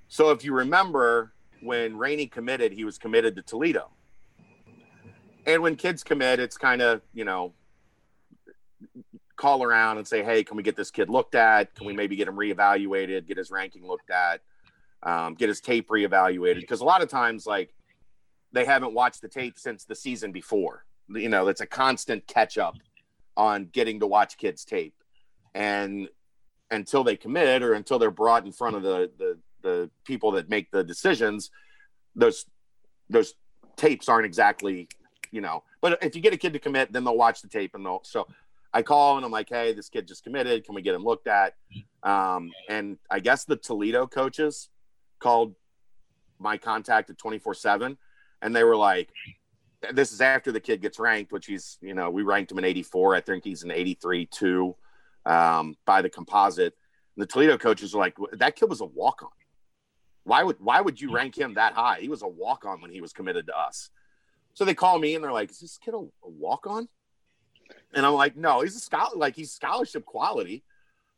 [0.08, 3.90] So if you remember, when Rainey committed, he was committed to Toledo.
[5.46, 7.52] And when kids commit, it's kind of, you know,
[9.36, 11.74] call around and say, hey, can we get this kid looked at?
[11.74, 14.40] Can we maybe get him reevaluated, get his ranking looked at,
[15.02, 16.60] um, get his tape reevaluated?
[16.60, 17.74] Because a lot of times, like,
[18.52, 20.84] they haven't watched the tape since the season before.
[21.08, 22.76] You know, it's a constant catch up
[23.36, 24.94] on getting to watch kids' tape.
[25.54, 26.08] And
[26.70, 30.48] until they commit or until they're brought in front of the, the, the people that
[30.48, 31.50] make the decisions,
[32.14, 32.46] those
[33.10, 33.34] those
[33.76, 34.88] tapes aren't exactly
[35.34, 35.64] you know.
[35.80, 38.00] But if you get a kid to commit, then they'll watch the tape and they'll.
[38.04, 38.26] So
[38.74, 40.64] I call and I'm like, hey, this kid just committed.
[40.64, 41.54] Can we get him looked at?
[42.02, 44.68] Um, and I guess the Toledo coaches
[45.20, 45.54] called
[46.40, 47.96] my contact at 24 seven,
[48.42, 49.10] and they were like,
[49.92, 52.64] this is after the kid gets ranked, which he's, you know, we ranked him in
[52.64, 53.14] 84.
[53.14, 54.74] I think he's in 83 two
[55.24, 56.74] um, by the composite.
[57.16, 59.28] And the Toledo coaches were like, that kid was a walk on.
[60.24, 61.98] Why would why would you rank him that high?
[62.00, 63.90] He was a walk on when he was committed to us.
[64.54, 66.88] So they call me and they're like, "Is this kid a, a walk on?"
[67.94, 69.16] And I'm like, "No, he's a scholar.
[69.16, 70.64] Like he's scholarship quality,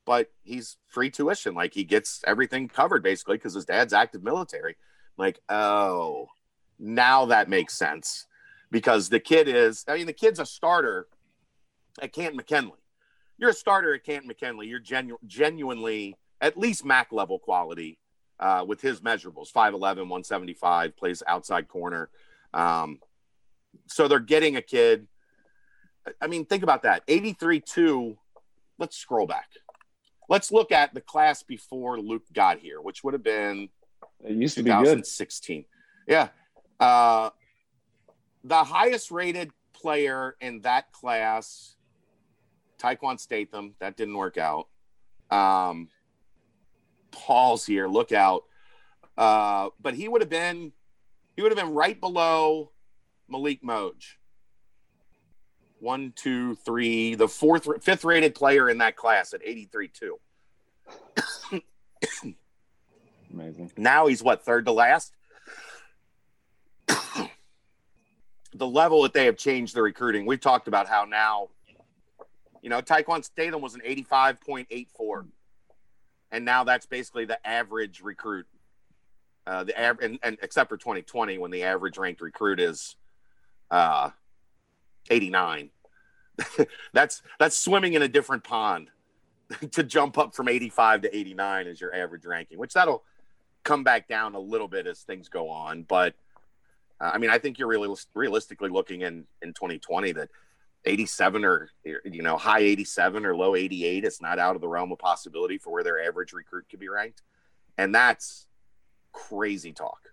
[0.04, 1.54] but he's free tuition.
[1.54, 4.76] Like he gets everything covered basically because his dad's active military."
[5.18, 6.28] I'm like, oh,
[6.78, 8.26] now that makes sense
[8.70, 9.84] because the kid is.
[9.88, 11.06] I mean, the kid's a starter
[12.00, 12.78] at Canton McKinley.
[13.38, 14.66] You're a starter at Canton McKinley.
[14.66, 17.98] You're genu- genuinely at least MAC level quality
[18.38, 22.10] uh, with his measurables 5'11, 175, plays outside corner.
[22.52, 23.00] Um,
[23.86, 25.06] so they're getting a kid.
[26.20, 28.16] I mean, think about that 83 2.
[28.78, 29.48] Let's scroll back.
[30.28, 33.68] Let's look at the class before Luke got here, which would have been
[34.24, 35.04] It used to be good.
[35.04, 35.64] 2016.
[36.08, 36.28] Yeah.
[36.80, 37.30] Uh,
[38.44, 41.76] the highest rated player in that class,
[42.78, 44.68] Taekwon Statham, that didn't work out.
[45.30, 45.88] Um,
[47.10, 48.44] Paul's here, look out.
[49.16, 50.72] Uh, but he would have been
[51.34, 52.70] he would have been right below
[53.28, 54.16] Malik Moj.
[55.78, 60.18] One, two, three, the fourth, fifth rated player in that class at 83 2.
[63.32, 63.72] Amazing.
[63.76, 65.12] Now he's what, third to last?
[68.58, 70.26] the level that they have changed the recruiting.
[70.26, 71.48] We've talked about how now,
[72.62, 75.26] you know, Taekwon Statham was an 85.84.
[76.32, 78.46] And now that's basically the average recruit.
[79.46, 82.96] Uh, the average, and, and except for 2020, when the average ranked recruit is
[83.70, 84.10] uh,
[85.10, 85.70] 89.
[86.92, 88.90] that's that's swimming in a different pond
[89.72, 93.04] to jump up from 85 to 89 as your average ranking, which that'll
[93.64, 95.82] come back down a little bit as things go on.
[95.82, 96.14] But
[97.00, 100.28] uh, I mean, I think you're really realistically looking in in 2020 that
[100.84, 104.92] 87 or you know high 87 or low 88 it's not out of the realm
[104.92, 107.22] of possibility for where their average recruit could be ranked
[107.76, 108.46] and that's
[109.12, 110.12] crazy talk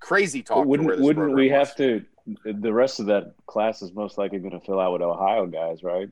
[0.00, 2.04] crazy talk But wouldn't wouldn't we program have to?
[2.44, 5.82] The rest of that class is most likely going to fill out with Ohio guys,
[5.82, 6.08] right?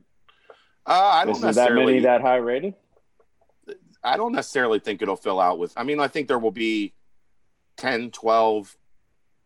[0.85, 2.73] uh, i don't that necessarily many that high rated?
[4.03, 6.93] i don't necessarily think it'll fill out with i mean i think there will be
[7.77, 8.75] 10 12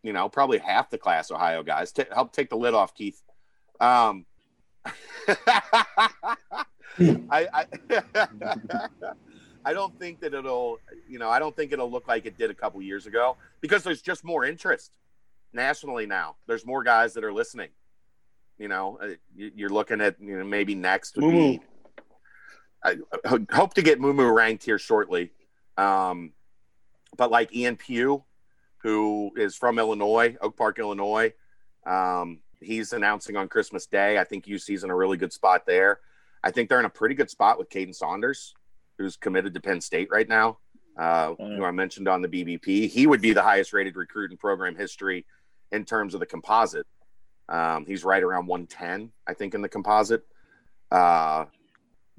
[0.02, 3.22] you know probably half the class ohio guys help take the lid off keith
[3.80, 4.24] um
[7.30, 7.66] I, I,
[9.64, 12.50] I don't think that it'll, you know, I don't think it'll look like it did
[12.50, 14.92] a couple years ago because there's just more interest
[15.52, 16.36] nationally now.
[16.46, 17.68] There's more guys that are listening.
[18.58, 21.60] You know, uh, you- you're looking at, you know, maybe next would be.
[22.84, 25.32] I I hope to get Mumu ranked here shortly.
[25.76, 26.32] Um,
[27.16, 28.24] but like Ian Pugh,
[28.78, 31.32] who is from Illinois, Oak Park, Illinois,
[31.86, 34.18] um, he's announcing on Christmas Day.
[34.18, 36.00] I think UC's in a really good spot there.
[36.44, 38.54] I think they're in a pretty good spot with Caden Saunders,
[38.96, 40.58] who's committed to Penn State right now,
[40.96, 42.88] uh, who I mentioned on the BBP.
[42.88, 45.26] He would be the highest rated recruit in program history
[45.72, 46.86] in terms of the composite.
[47.48, 50.24] Um, he's right around 110, I think, in the composite.
[50.90, 51.46] Uh,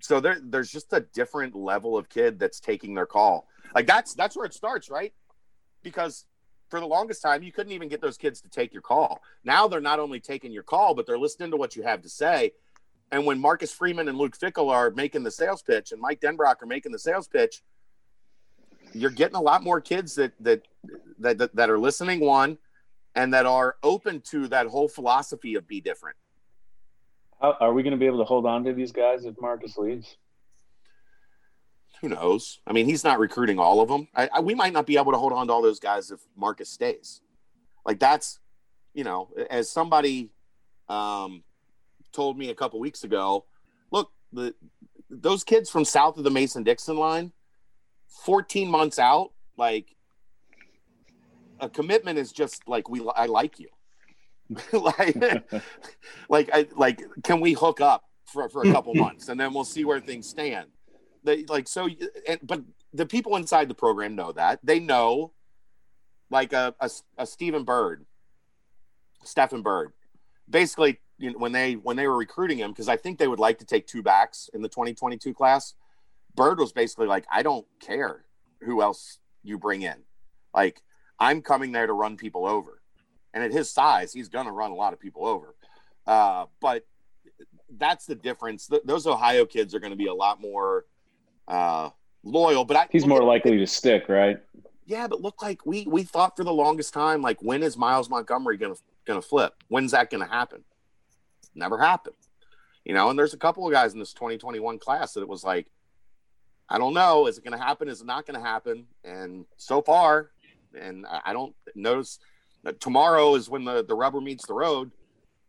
[0.01, 3.47] so there, there's just a different level of kid that's taking their call.
[3.75, 5.13] Like that's that's where it starts, right?
[5.83, 6.25] Because
[6.69, 9.21] for the longest time, you couldn't even get those kids to take your call.
[9.43, 12.09] Now they're not only taking your call, but they're listening to what you have to
[12.09, 12.53] say.
[13.11, 16.61] And when Marcus Freeman and Luke Fickell are making the sales pitch and Mike Denbrock
[16.61, 17.63] are making the sales pitch,
[18.93, 20.63] you're getting a lot more kids that that
[21.19, 22.57] that that, that are listening one
[23.19, 26.15] and that are open to that whole philosophy of be different.
[27.41, 29.77] How, are we going to be able to hold on to these guys if Marcus
[29.77, 30.15] leaves?
[31.99, 32.61] Who knows?
[32.65, 34.07] I mean, he's not recruiting all of them.
[34.15, 36.21] I, I, we might not be able to hold on to all those guys if
[36.37, 37.19] Marcus stays.
[37.85, 38.39] Like that's,
[38.93, 40.31] you know, as somebody
[40.87, 41.43] um,
[42.13, 43.43] told me a couple weeks ago.
[43.91, 44.55] Look, the
[45.09, 47.33] those kids from south of the Mason Dixon line,
[48.07, 49.95] fourteen months out, like
[51.59, 53.05] a commitment is just like we.
[53.15, 53.69] I like you.
[54.73, 55.15] like,
[56.29, 57.01] like I like.
[57.23, 60.27] Can we hook up for for a couple months and then we'll see where things
[60.27, 60.67] stand?
[61.23, 61.89] They like so,
[62.27, 62.61] and, but
[62.93, 65.33] the people inside the program know that they know,
[66.29, 68.05] like a a, a Stephen Bird,
[69.23, 69.91] Stephen Bird,
[70.49, 73.39] basically you know, when they when they were recruiting him because I think they would
[73.39, 75.75] like to take two backs in the 2022 class.
[76.35, 78.23] Bird was basically like, I don't care
[78.61, 79.95] who else you bring in,
[80.53, 80.81] like
[81.19, 82.81] I'm coming there to run people over,
[83.33, 85.55] and at his size, he's gonna run a lot of people over.
[86.07, 86.85] Uh, but
[87.77, 88.67] that's the difference.
[88.67, 90.85] Th- those Ohio kids are going to be a lot more
[91.47, 91.89] uh,
[92.23, 92.65] loyal.
[92.65, 94.39] But I, He's more likely to stick, right?
[94.87, 98.09] yeah, but look like we we thought for the longest time, like when is Miles
[98.09, 99.53] Montgomery gonna gonna flip?
[99.67, 100.63] When's that gonna happen?
[101.53, 102.15] Never happened.
[102.85, 105.43] You know, and there's a couple of guys in this 2021 class that it was
[105.43, 105.67] like,
[106.69, 107.87] I don't know, is it gonna happen?
[107.87, 108.87] Is it not gonna happen?
[109.03, 110.31] And so far,
[110.77, 112.19] and I I don't notice
[112.63, 114.91] that tomorrow is when the, the rubber meets the road.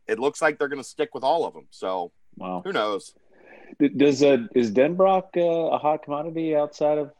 [0.06, 1.66] It looks like they're gonna stick with all of them.
[1.70, 2.62] So Wow.
[2.64, 3.14] who knows?
[3.96, 7.12] Does uh, is Denbrock uh, a hot commodity outside of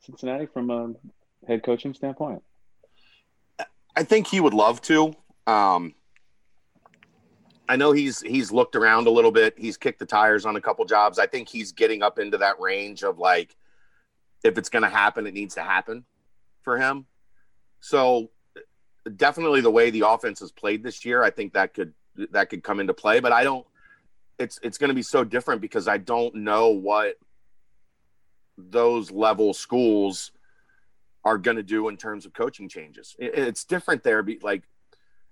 [0.00, 0.92] Cincinnati from a
[1.46, 2.42] head coaching standpoint?
[3.94, 5.14] I think he would love to.
[5.46, 5.94] Um,
[7.68, 9.54] I know he's he's looked around a little bit.
[9.56, 11.18] He's kicked the tires on a couple jobs.
[11.18, 13.54] I think he's getting up into that range of like,
[14.42, 16.04] if it's going to happen, it needs to happen
[16.62, 17.06] for him.
[17.80, 18.30] So
[19.16, 21.92] definitely the way the offense has played this year, I think that could
[22.30, 23.20] that could come into play.
[23.20, 23.66] But I don't.
[24.38, 27.16] It's it's going to be so different because I don't know what
[28.58, 30.32] those level schools
[31.24, 33.14] are going to do in terms of coaching changes.
[33.18, 34.22] It- it's different there.
[34.22, 34.62] Be like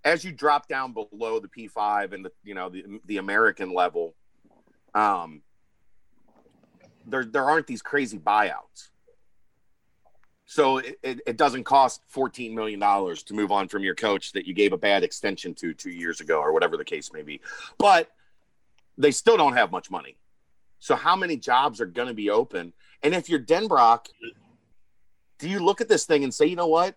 [0.04, 4.14] as you drop down below the P5 and the you know the the American level,
[4.94, 5.42] um,
[7.06, 8.90] there there aren't these crazy buyouts.
[10.50, 14.48] So it, it, it doesn't cost $14 million to move on from your coach that
[14.48, 17.40] you gave a bad extension to two years ago or whatever the case may be.
[17.78, 18.10] But
[18.98, 20.16] they still don't have much money.
[20.80, 22.72] So how many jobs are going to be open?
[23.00, 24.06] And if you're Denbrock,
[25.38, 26.96] do you look at this thing and say, you know what?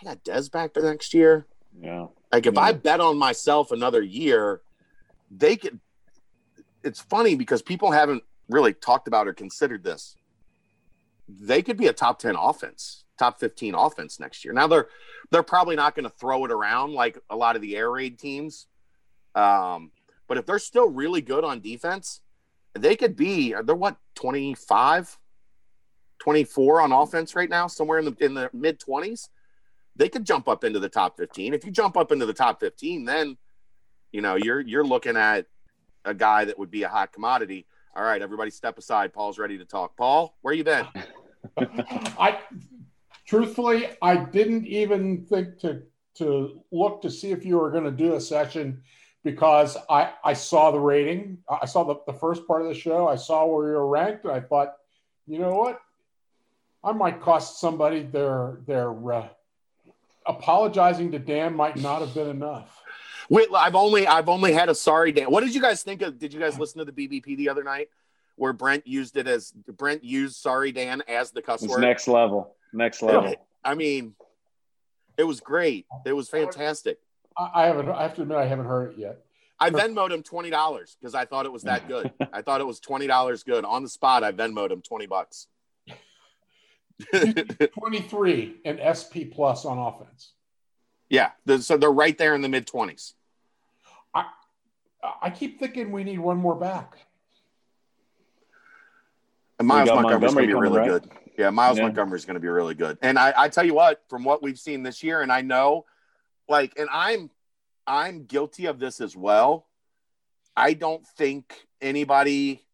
[0.00, 1.46] I got Des back for next year.
[1.78, 2.06] Yeah.
[2.32, 2.60] Like if Yeah.
[2.60, 2.80] I mm-hmm.
[2.80, 4.62] bet on myself another year,
[5.30, 5.78] they could.
[6.82, 10.16] It's funny because people haven't really talked about or considered this.
[11.28, 14.52] They could be a top ten offense, top fifteen offense next year.
[14.54, 14.88] Now they're
[15.30, 18.18] they're probably not going to throw it around like a lot of the air raid
[18.18, 18.66] teams,
[19.34, 19.90] um,
[20.28, 22.20] but if they're still really good on defense,
[22.74, 23.54] they could be.
[23.64, 25.18] They're what 25,
[26.18, 29.28] 24 on offense right now, somewhere in the in the mid twenties
[29.96, 32.58] they could jump up into the top 15 if you jump up into the top
[32.58, 33.36] 15 then
[34.10, 35.46] you know you're you're looking at
[36.04, 37.66] a guy that would be a hot commodity.
[37.96, 39.12] All right, everybody, step aside.
[39.12, 39.96] Paul's ready to talk.
[39.96, 40.86] Paul, where you been?
[41.58, 42.38] I
[43.26, 45.82] truthfully, I didn't even think to
[46.16, 48.82] to look to see if you were going to do a session
[49.24, 51.38] because I I saw the rating.
[51.48, 53.08] I saw the, the first part of the show.
[53.08, 54.74] I saw where you were ranked, and I thought,
[55.26, 55.80] you know what,
[56.82, 59.28] I might cost somebody their their uh,
[60.26, 62.80] apologizing to Dan might not have been enough.
[63.30, 65.30] Wait, I've only I've only had a sorry Dan.
[65.30, 66.18] What did you guys think of?
[66.18, 67.88] Did you guys listen to the BBP the other night
[68.36, 71.80] where Brent used it as Brent used sorry Dan as the cuss word?
[71.80, 72.54] next level.
[72.72, 73.34] Next level.
[73.64, 74.14] I mean,
[75.16, 75.86] it was great.
[76.04, 76.98] It was fantastic.
[77.38, 77.88] I, I haven't.
[77.88, 79.18] I have to admit, I haven't heard it yet.
[79.60, 82.12] I Venmoed him twenty dollars because I thought it was that good.
[82.32, 84.24] I thought it was twenty dollars good on the spot.
[84.24, 85.46] I Venmoed him twenty bucks.
[87.12, 90.32] Twenty three and SP plus on offense.
[91.08, 93.14] Yeah, the- so they're right there in the mid twenties.
[94.14, 94.26] I
[95.20, 96.96] I keep thinking we need one more back.
[99.58, 101.10] And Miles got Montgomery's going to be really coming, good.
[101.38, 101.84] Yeah, Miles Yeah.
[101.84, 102.98] Montgomery's going to be really good.
[103.02, 105.84] And I, I tell you what, from what we've seen this year, and I know,
[106.48, 107.30] like, and I'm,
[107.86, 109.66] I'm guilty of this as well.
[110.56, 112.64] I don't think anybody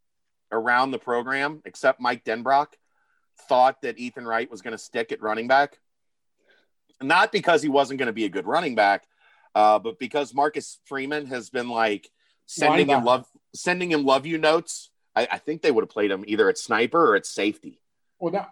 [0.52, 2.68] around the program except Mike Denbrock
[3.48, 5.78] thought that Ethan Wright was going to stick at running back.
[7.02, 9.04] Not because he wasn't going to be a good running back,
[9.54, 12.10] uh, but because Marcus Freeman has been like
[12.44, 14.90] sending him love, sending him love you notes.
[15.20, 17.80] I, I think they would have played him either at sniper or at safety.
[18.18, 18.48] Well, now,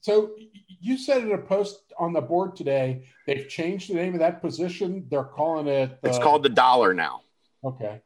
[0.00, 0.32] so
[0.80, 4.40] you said in a post on the board today they've changed the name of that
[4.40, 5.06] position.
[5.10, 5.98] They're calling it.
[6.02, 7.22] It's uh, called the dollar now.
[7.64, 8.00] Okay.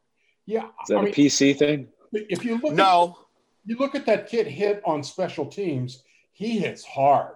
[0.45, 0.65] Yeah.
[0.65, 1.87] Is that I a mean, PC thing?
[2.11, 6.03] if you look, No, at, you look at that kid hit on special teams.
[6.31, 7.35] He hits hard.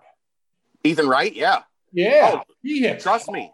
[0.83, 1.35] Ethan Wright.
[1.35, 1.61] Yeah,
[1.91, 3.03] Yeah, Oh, he hits.
[3.03, 3.51] trust me.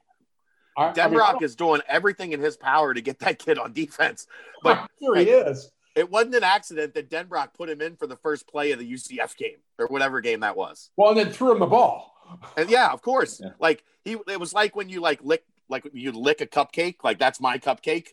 [0.76, 4.26] I, I mean, is doing everything in his power to get that kid on defense.
[4.64, 5.72] But I'm sure he is.
[5.96, 8.91] It wasn't an accident that Denbrock put him in for the first play of the
[8.91, 10.89] UCF game or whatever game that was.
[10.98, 12.16] Well, and then threw him the ball.
[12.58, 13.39] And yeah, of course.
[13.44, 13.52] Yeah.
[13.60, 16.98] Like he, it was like when you like lick, like you lick a cupcake.
[17.04, 18.08] Like that's my cupcake.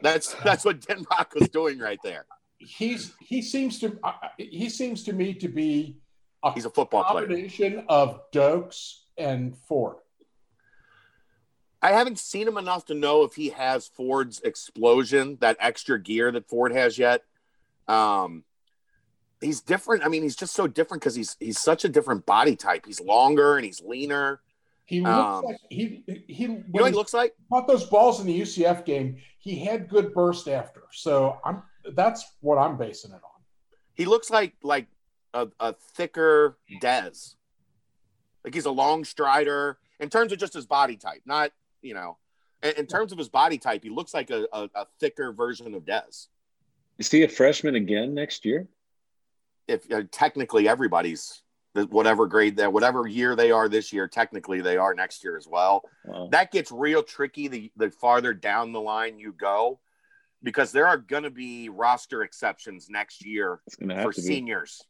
[0.00, 2.26] That's that's what Denbrock was doing right there.
[2.58, 5.98] He's he seems to uh, he seems to me to be
[6.42, 7.26] a He's a football player.
[7.26, 9.96] combination of Doaks and Ford.
[11.82, 16.32] I haven't seen him enough to know if he has Ford's explosion, that extra gear
[16.32, 17.22] that Ford has yet.
[17.86, 18.44] Um,
[19.40, 20.04] he's different.
[20.04, 22.86] I mean, he's just so different because he's he's such a different body type.
[22.86, 24.40] He's longer and he's leaner.
[24.86, 27.34] He looks Um, like he he You know what he he looks like?
[27.52, 29.18] caught those balls in the UCF game.
[29.38, 31.62] He had good burst after, so I'm
[31.94, 33.42] that's what I'm basing it on.
[33.94, 34.86] He looks like like
[35.34, 37.34] a, a thicker Dez.
[38.44, 41.50] Like he's a long strider in terms of just his body type, not
[41.86, 42.18] you know.
[42.62, 45.74] In, in terms of his body type, he looks like a, a, a thicker version
[45.74, 46.26] of Dez.
[46.98, 48.66] Is he a freshman again next year?
[49.68, 51.42] if uh, technically everybody's
[51.90, 55.48] whatever grade that whatever year they are this year technically they are next year as
[55.48, 56.28] well Wow.
[56.30, 59.80] that gets real tricky the, the farther down the line you go
[60.40, 64.12] because there are going to be roster exceptions next year It's going to have for
[64.12, 64.26] to be.
[64.26, 64.82] seniors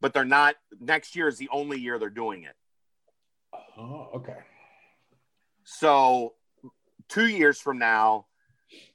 [0.00, 2.56] but they're not next year is the only year they're doing it
[3.76, 4.38] Oh, okay.
[5.70, 6.32] So
[7.08, 8.24] two years from now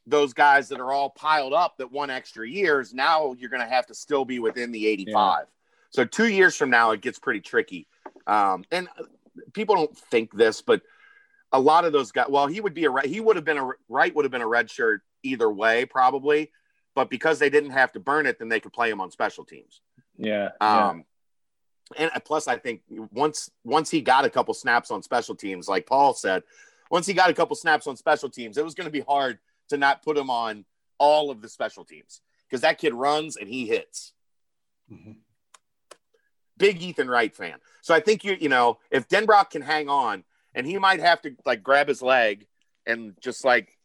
[0.08, 3.68] those guys that are all piled up that one extra years now you're going to
[3.70, 5.46] have to still be within the 85
[5.92, 7.88] so two years from now it gets pretty tricky
[8.28, 8.88] um, and
[9.54, 10.82] people don't think this but
[11.52, 13.70] a lot of those guys well he would be a he would have been a
[13.88, 16.52] right would have been a red shirt either way probably
[16.96, 19.46] but because they didn't have to burn it then they could play him on special
[19.46, 19.82] teams
[20.18, 20.50] Yeah.
[20.98, 21.04] yeah.
[21.98, 22.82] And plus, I think
[23.12, 26.44] once once he got a couple snaps on special teams, like Paul said,
[26.90, 29.40] once he got a couple snaps on special teams, it was going to be hard
[29.70, 30.66] to not put him on
[30.98, 34.14] all of the special teams because that kid runs and he hits.
[34.92, 35.18] Mhm.
[36.58, 37.60] Big Ethan Wright fan.
[37.82, 40.24] So I think you you know if Denbrock can hang on,
[40.54, 42.48] and he might have to like grab his leg
[42.86, 43.78] and just like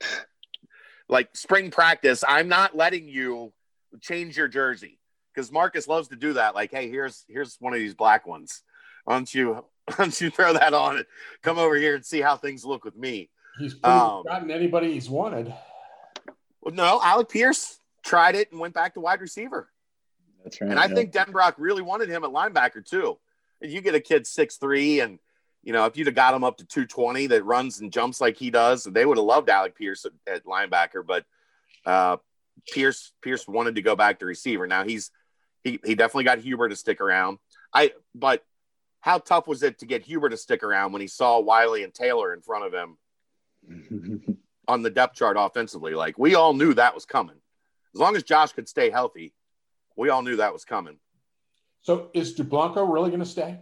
[1.08, 2.22] like spring practice.
[2.26, 3.52] I'm not letting you
[4.00, 4.98] change your jersey
[5.38, 6.56] because Marcus loves to do that.
[6.56, 8.64] Like, hey, here's here's one of these black ones.
[9.04, 9.52] Why don't you
[9.84, 11.06] why don't you throw that on it?
[11.42, 13.30] come over here and see how things look with me?
[13.56, 15.54] He's Um, gotten anybody he's wanted.
[16.60, 19.68] Well, no, Alec Pierce tried it and went back to wide receiver.
[20.42, 20.70] That's right.
[20.70, 20.94] And I yeah.
[20.94, 23.18] think Denbrock really wanted him at linebacker too.
[23.60, 25.20] If you get a kid six three and
[25.62, 28.36] you know, if you'd have got him up to 220 that runs and jumps like
[28.36, 31.04] he does, they would have loved Alec Pierce at, at linebacker.
[31.06, 31.26] But
[31.84, 32.16] uh,
[32.72, 34.66] Pierce Pierce wanted to go back to receiver.
[34.66, 35.10] Now he's
[35.68, 37.38] he he definitely got Huber to stick around.
[37.72, 38.44] I but
[39.00, 41.94] how tough was it to get Huber to stick around when he saw Wiley and
[41.94, 44.38] Taylor in front of him
[44.68, 45.94] on the depth chart offensively?
[45.94, 47.36] Like we all knew that was coming.
[47.94, 49.34] as long as Josh could stay healthy,
[49.96, 50.98] we all knew that was coming.
[51.82, 53.60] So is Dublanko really going to stay?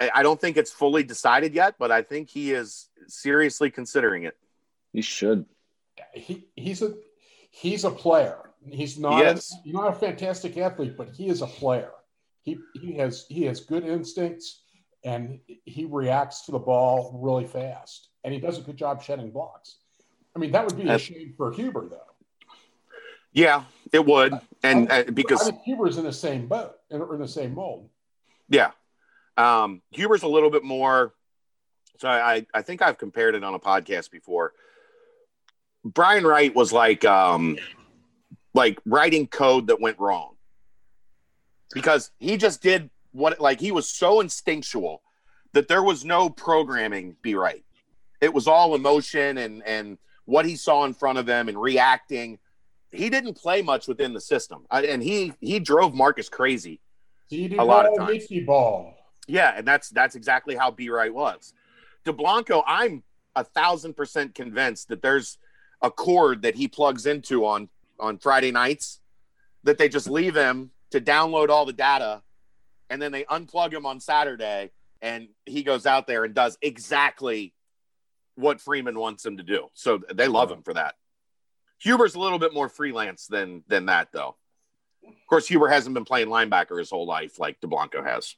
[0.00, 4.24] I I don't think it's fully decided yet, but I think he is seriously considering
[4.24, 4.36] it.
[4.92, 5.46] He should.
[6.12, 6.94] He he's a
[7.50, 8.38] he's a player.
[8.70, 11.90] He's not a, he's not a fantastic athlete, but he is a player.
[12.42, 14.62] He he has he has good instincts
[15.04, 18.08] and he reacts to the ball really fast.
[18.22, 19.76] And he does a good job shedding blocks.
[20.34, 22.00] I mean, that would be a shame for Huber though.
[23.32, 27.18] Yeah, it would, and I uh, because I Huber's in the same boat in, in
[27.18, 27.88] the same mold.
[28.48, 28.70] Yeah.
[29.36, 31.12] Um, Huber's a little bit more.
[31.98, 34.52] So I, I think I've compared it on a podcast before.
[35.84, 37.58] Brian Wright was like, um,
[38.54, 40.36] like writing code that went wrong
[41.72, 45.02] because he just did what, like, he was so instinctual
[45.52, 47.64] that there was no programming be right.
[48.20, 52.38] It was all emotion and, and what he saw in front of him and reacting.
[52.90, 54.64] He didn't play much within the system.
[54.70, 56.80] I, and he, he drove Marcus crazy
[57.28, 58.10] CD a lot of times.
[58.10, 58.94] Mickey ball.
[59.26, 61.54] Yeah, and that's that's exactly how B right was.
[62.04, 63.02] Dublanko, I'm
[63.34, 65.38] a thousand percent convinced that there's
[65.82, 67.68] a cord that he plugs into on
[67.98, 69.00] on Friday nights
[69.64, 72.22] that they just leave him to download all the data,
[72.90, 74.70] and then they unplug him on Saturday,
[75.00, 77.54] and he goes out there and does exactly
[78.36, 79.68] what Freeman wants him to do.
[79.74, 80.94] So they love him for that.
[81.80, 84.36] Huber's a little bit more freelance than than that, though.
[85.06, 88.36] Of course, Huber hasn't been playing linebacker his whole life like Dublanko has.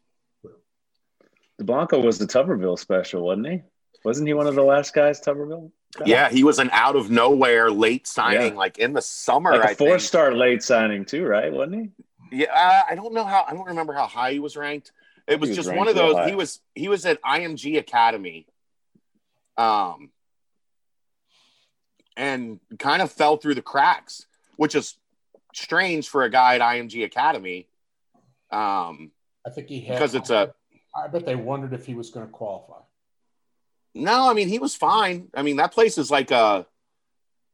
[1.60, 3.62] Dublanko was the Tuberville special, wasn't he?
[4.04, 5.70] Wasn't he one of the last guys Tuberville?
[5.96, 6.06] Got?
[6.08, 8.58] Yeah, he was an out of nowhere late signing, Yeah.
[8.58, 9.52] like in the summer.
[9.56, 10.00] like I a four think.
[10.00, 11.52] star late signing too, right?
[11.52, 11.74] Wasn't
[12.30, 12.38] he?
[12.38, 13.44] Yeah, uh, I don't know how.
[13.46, 14.92] I don't remember how high he was ranked.
[15.26, 16.14] It was was just one of those.
[16.16, 16.28] high.
[16.28, 18.46] He was he was at IMG Academy,
[19.56, 20.10] um,
[22.16, 24.26] and kind of fell through the cracks,
[24.56, 24.96] which is
[25.54, 27.68] strange for a guy at IMG Academy.
[28.50, 29.10] Um,
[29.46, 30.54] I think he had because it's a
[30.94, 32.80] I bet they wondered if he was going to qualify.
[33.96, 35.28] No, I mean he was fine.
[35.34, 36.66] I mean that place is like a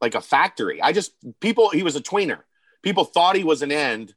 [0.01, 0.81] like a factory.
[0.81, 2.39] I just people he was a tweener.
[2.81, 4.13] People thought he was an end,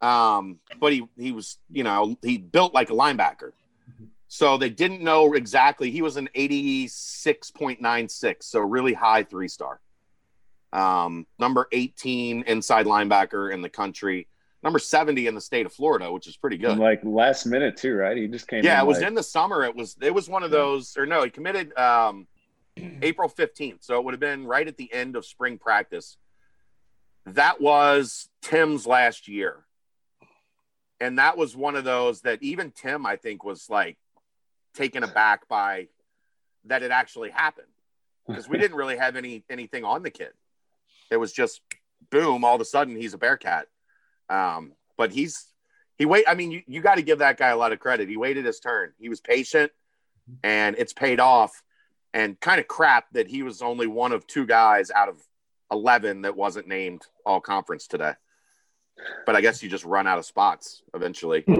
[0.00, 3.52] um, but he he was you know he built like a linebacker.
[4.28, 5.90] So they didn't know exactly.
[5.90, 9.78] He was an eighty six point nine six, so really high three star.
[10.72, 14.26] Um, number eighteen inside linebacker in the country,
[14.62, 16.70] number seventy in the state of Florida, which is pretty good.
[16.70, 18.16] And like last minute too, right?
[18.16, 18.64] He just came.
[18.64, 19.64] Yeah, it was like, in the summer.
[19.64, 22.26] It was it was one of those, or no, he committed um,
[23.02, 26.16] April fifteenth, so it would have been right at the end of spring practice.
[27.26, 29.64] That was Tim's last year,
[31.00, 33.96] and that was one of those that even Tim, I think, was like
[34.74, 35.88] taken aback by
[36.64, 37.66] that it actually happened
[38.28, 40.32] because we didn't really have any anything on the kid.
[41.10, 41.60] It was just
[42.10, 43.66] boom, all of a sudden he's a Bearcat.
[44.32, 45.46] Um, but he's
[45.98, 46.24] he wait.
[46.26, 48.08] I mean, you, you got to give that guy a lot of credit.
[48.08, 48.92] He waited his turn.
[48.98, 49.70] He was patient,
[50.42, 51.62] and it's paid off.
[52.14, 55.16] And kind of crap that he was only one of two guys out of
[55.70, 58.12] eleven that wasn't named all conference today.
[59.26, 61.44] But I guess you just run out of spots eventually.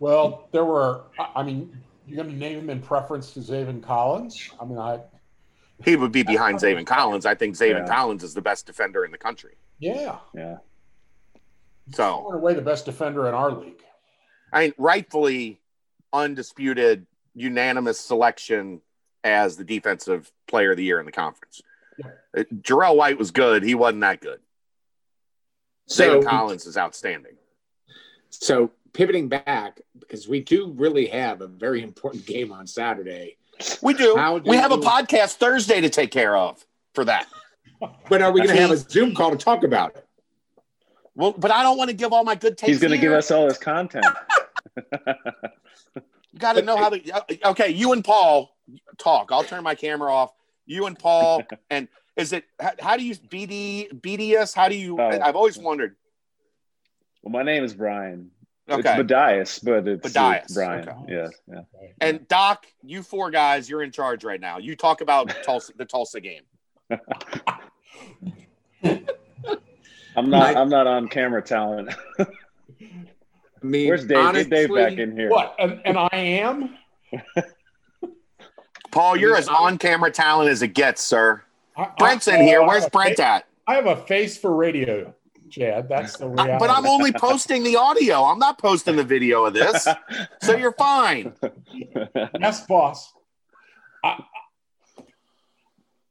[0.00, 1.02] Well, there were.
[1.18, 4.48] I I mean, you're going to name him in preference to Zaven Collins.
[4.60, 5.00] I mean, I
[5.84, 7.26] he would be behind Zaven Collins.
[7.26, 7.86] I think Zaven Yeah.
[7.92, 9.56] Collins is the best defender in the country.
[9.80, 10.58] yeah, Yeah.
[11.92, 13.82] So far and away the best defender in our league.
[14.52, 15.60] I mean, rightfully
[16.12, 18.80] undisputed, unanimous selection
[19.24, 21.60] as the defensive player of the year in the conference.
[22.02, 23.62] Uh, Jarrell White was good.
[23.62, 24.40] He wasn't that good.
[25.86, 27.32] So, Zaven Collins is outstanding.
[28.30, 33.36] so pivoting back because we do really have a very important game on Saturday.
[33.82, 34.14] We do.
[34.16, 37.28] How do we have a podcast Thursday to take care of for that.
[38.08, 40.07] But are we going to have a Zoom call to talk about it?
[41.18, 42.68] Well, but I don't want to give all my good takes.
[42.68, 44.06] He's going to give us all his content.
[46.30, 47.48] You got to know how to.
[47.48, 48.54] Okay, you and Paul
[48.98, 49.32] talk.
[49.32, 50.30] I'll turn my camera off.
[50.66, 54.54] You and Paul, and is it how, how do you BD BDS?
[54.54, 55.00] How do you?
[55.00, 55.08] Oh.
[55.08, 55.96] I've always wondered.
[57.22, 58.30] well, my name is Brian.
[58.68, 59.00] Okay.
[59.00, 60.86] It's Badias, but it's, Badias, it's Brian.
[60.86, 60.98] okay.
[61.08, 61.30] Yes.
[61.50, 61.62] Yeah.
[62.02, 64.58] And Doc, you four guys, you're in charge right now.
[64.58, 66.42] You talk about Tulsa, the Tulsa game.
[70.18, 70.56] I'm not.
[70.56, 71.94] I- I'm not on camera talent.
[72.18, 72.26] I
[73.62, 74.34] mean, Where's Dave?
[74.34, 75.30] Get Dave back in here.
[75.30, 75.54] What?
[75.58, 76.76] And, and I am.
[78.90, 81.42] Paul, you're as on-camera talent as it gets, sir.
[81.76, 82.62] I, Brent's I- in here.
[82.62, 83.44] Where's Brent fa- at?
[83.66, 85.14] I have a face for radio,
[85.50, 85.88] Chad.
[85.88, 86.56] That's the reality.
[86.58, 88.22] But I'm only posting the audio.
[88.24, 89.86] I'm not posting the video of this,
[90.42, 91.34] so you're fine.
[92.40, 93.12] yes, boss.
[94.02, 94.22] I,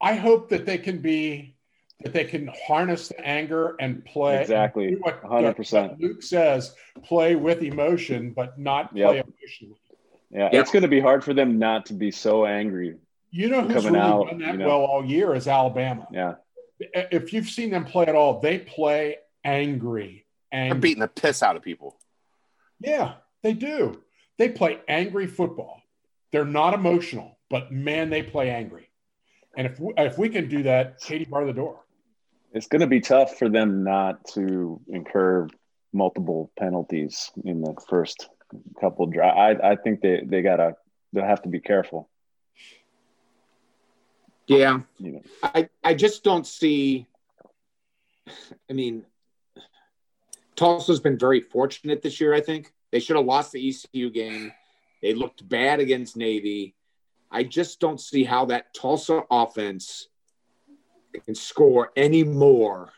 [0.02, 1.56] I hope that they can be
[2.02, 4.92] that they can harness the anger and play Exactly.
[4.92, 6.00] do what- 100%.
[6.00, 9.08] Luke says, play with emotion, but not Yep.
[9.10, 9.80] play emotionally.
[10.30, 10.54] Yeah, Yep.
[10.54, 12.98] it's going to be hard for them not to be so angry.
[13.32, 14.68] You know who's Coming really out, done that you know.
[14.68, 16.08] well all year is Alabama.
[16.12, 16.36] Yeah,
[16.80, 20.26] If you've seen them play at all, they play angry.
[20.52, 21.98] They're beating the piss out of people.
[22.80, 24.04] Yeah, they do.
[24.38, 25.82] They play angry football.
[26.32, 28.90] They're not emotional, but man, they play angry.
[29.58, 31.80] And if we, if we can do that, Katie bar the door.
[32.58, 35.48] It's going to be tough for them not to incur
[35.94, 38.30] multiple penalties in the first
[38.82, 39.60] couple drive.
[39.62, 40.76] I, I think they they gotta
[41.14, 42.10] they'll have to be careful.
[44.48, 44.80] Yeah.
[44.98, 47.06] You know, I, I just don't see.
[48.70, 49.06] I mean,
[50.56, 52.74] Tulsa's been very fortunate this year, I think.
[52.92, 54.52] They should have lost the ECU game.
[55.02, 56.74] They looked bad against Navy.
[57.30, 60.08] I just don't see how that Tulsa offense
[61.22, 62.92] can score any more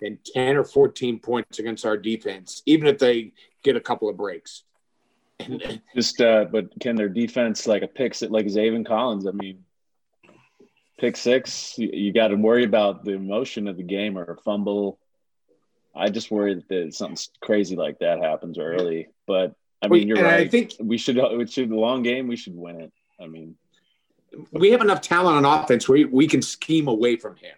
[0.00, 3.32] than 10 or 14 points against our defense, even if they
[3.62, 4.64] get a couple of breaks.
[5.38, 9.26] And just uh, but can their defense like a pick like Zaven Collins?
[9.26, 9.64] I mean,
[10.98, 14.36] pick six, you, you got to worry about the emotion of the game or a
[14.36, 14.98] fumble.
[15.94, 19.08] I just worry that something crazy like that happens early.
[19.26, 21.18] But I mean, you're And I think- we should.
[21.18, 22.28] It should the long game.
[22.28, 22.92] We should win it.
[23.20, 23.56] I mean,
[24.52, 27.54] we have enough talent on offense where we can scheme away from him.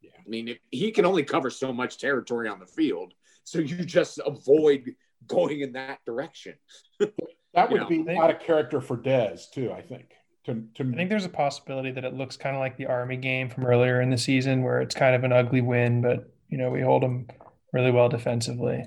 [0.00, 0.10] Yeah.
[0.18, 3.14] I mean, if, he can only cover so much territory on the field,
[3.44, 4.94] so you just avoid
[5.26, 6.54] going in that direction.
[7.54, 9.72] That would You know, be out of character for Dez too.
[9.72, 10.12] I think.
[10.44, 13.16] To, to I think there's a possibility that it looks kind of like the Army
[13.16, 16.58] game from earlier in the season, where it's kind of an ugly win, but you
[16.58, 17.26] know we hold them
[17.72, 18.84] really well defensively.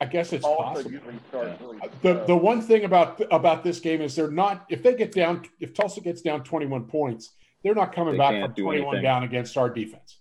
[0.00, 0.92] I guess it's Also possible.
[0.92, 4.82] usually starts really The the one thing about about this game is they're not if
[4.82, 7.32] they get down if Tulsa gets down 21 points,
[7.64, 9.02] they're not coming They back from 21 anything.
[9.02, 10.18] down against our defense.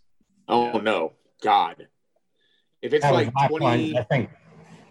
[0.48, 1.14] Oh no,
[1.44, 1.88] God!
[2.82, 3.98] If it's That like my twenty, point.
[3.98, 4.30] I think,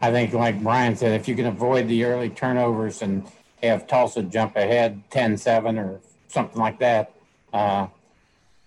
[0.02, 3.26] I think, like Brian said, if you can avoid the early turnovers and
[3.62, 7.12] have Tulsa jump ahead 10-7 or something like that,
[7.54, 7.86] uh,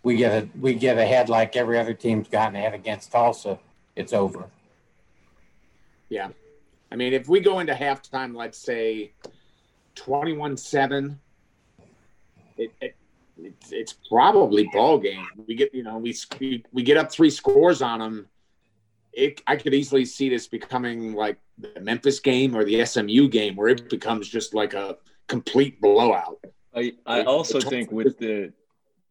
[0.01, 3.59] we get a we get ahead like every other team's gotten ahead against Tulsa.
[3.95, 4.49] It's over.
[6.09, 6.29] Yeah.
[6.91, 9.13] I mean, if we go into halftime, let's say
[9.95, 11.19] twenty-one-seven,
[12.57, 12.95] it, it
[13.37, 15.27] it's, it's probably ball game.
[15.47, 18.27] We get you know we we, we get up three scores on them.
[19.13, 23.55] It, I could easily see this becoming like the Memphis game or the SMU game,
[23.55, 26.39] where it becomes just like a complete blowout.
[26.75, 28.53] I I also think with the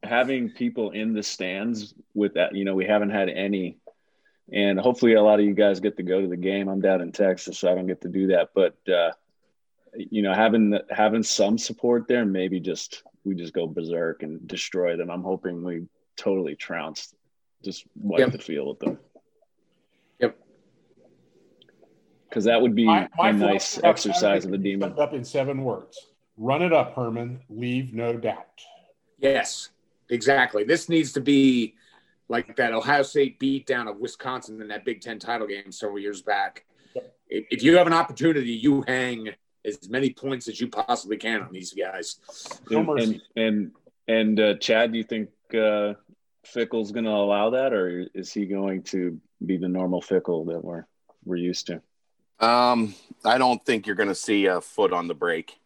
[0.02, 3.78] having people in the stands with that, you know, we haven't had any,
[4.52, 6.68] and hopefully a lot of you guys get to go to the game.
[6.68, 8.50] I'm down in Texas, so I don't get to do that.
[8.54, 9.12] But uh,
[9.94, 14.96] you know, having having some support there, maybe just we just go berserk and destroy
[14.96, 15.10] them.
[15.10, 17.14] I'm hoping we totally trounce,
[17.62, 18.32] just wipe Yep.
[18.32, 18.98] the field with them.
[20.20, 20.38] Yep.
[22.28, 24.98] Because that would be My- my a nice exercise of a can be demon.
[24.98, 25.98] Up in seven words:
[26.36, 27.40] Run it up, Herman.
[27.50, 28.62] Leave no doubt.
[29.18, 29.70] Yes,
[30.08, 30.64] exactly.
[30.64, 31.74] This needs to be
[32.28, 36.22] like that Ohio State beatdown of Wisconsin in that Big Ten title game several years
[36.22, 36.64] back.
[37.28, 39.30] If, if you have an opportunity, you hang
[39.64, 42.20] as many points as you possibly can on these guys.
[42.70, 43.70] And and and,
[44.06, 45.94] and uh, Chad, do you think uh,
[46.44, 50.64] Fickell's going to allow that, or is he going to be the normal Fickle that
[50.64, 50.86] we're
[51.24, 51.82] we're used to?
[52.40, 52.94] Um,
[53.24, 55.58] I don't think you're going to see a foot on the brake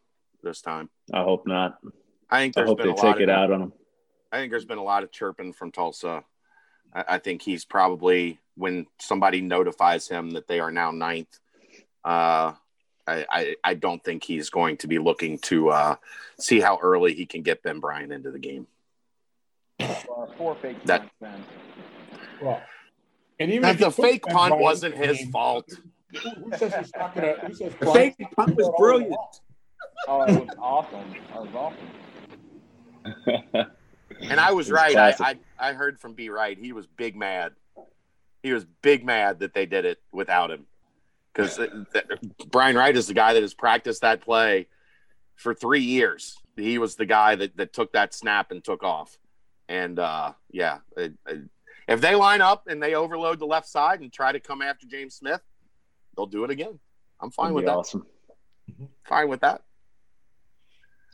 [0.43, 0.89] this time.
[1.13, 1.79] I hope not.
[2.31, 3.73] I think I hope been they a take lot it of, out on him.
[4.33, 6.25] I think there's been a lot of chirping from Tulsa.
[6.95, 11.39] I, I think he's probably when somebody notifies him that they are now ninth.
[12.05, 12.53] Uh,
[13.07, 15.97] I, I I don't think he's going to be looking to uh,
[16.39, 18.67] see how early he can get Ben Bryant into the game.
[20.37, 21.49] four fake That- punts.
[22.41, 22.63] Well,
[23.41, 25.69] and even That if the fake Ben punt Bryant wasn't in his game, fault.
[26.23, 27.35] Who, who says he's not gonna?
[27.47, 29.17] Who says The fake punt was brilliant.
[30.07, 31.15] Oh, it was awesome.
[31.33, 31.75] That was
[33.55, 33.71] awesome.
[34.21, 34.97] And I was was right.
[34.97, 35.15] I.
[35.21, 36.59] I I heard from B right.
[36.59, 37.53] He was big mad.
[38.43, 40.67] He was big mad that they did it without him.
[41.33, 41.59] Because
[42.49, 44.67] Brian Wright is the guy that has practiced that play
[45.37, 46.37] for three years.
[46.57, 49.17] He was the guy that, that took that snap and took off.
[49.69, 51.49] And uh, yeah, it- it-
[51.89, 54.87] if they line up and they overload the left side and try to come after
[54.87, 55.41] James Smith,
[56.17, 56.79] they'll do it again.
[57.21, 57.73] I'm fine with that.
[57.77, 58.07] awesome.
[59.05, 59.63] Fine with that.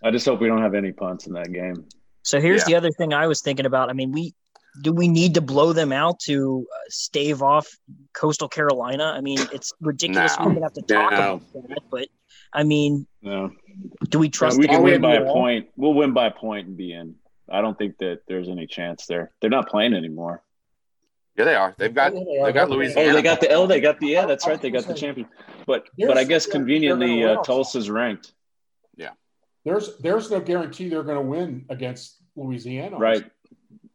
[0.05, 1.87] I just hope we don't have any punts in that game.
[2.29, 2.67] So here's Yeah.
[2.67, 3.89] the other thing I was thinking about.
[3.89, 4.35] I mean, we
[4.83, 7.67] do we need to blow them out to uh, stave off
[8.13, 9.05] Coastal Carolina?
[9.17, 10.39] I mean, it's ridiculous.
[10.39, 10.45] No.
[10.45, 11.17] we even have to talk No.
[11.17, 12.09] about that, but
[12.53, 13.51] I mean, No,
[14.11, 14.59] do we trust?
[14.59, 15.69] we can win by a point.
[15.77, 17.15] We'll win by a point and be in.
[17.51, 19.33] I don't think that there's any chance there.
[19.41, 20.43] They're not playing anymore.
[21.37, 21.75] Yeah, they are.
[21.79, 23.09] They've got Yeah, they got Louisiana.
[23.09, 23.67] Oh, they got the L.
[23.67, 24.27] they got the yeah.
[24.27, 24.61] That's right.
[24.61, 25.29] They got the champion.
[25.67, 27.43] But Here's- but I guess they're- they're conveniently, uh.
[27.43, 28.33] Tulsa's ranked.
[28.97, 29.13] Yeah.
[29.65, 32.97] There's there's no guarantee they're going to win against Louisiana.
[32.97, 33.25] Right.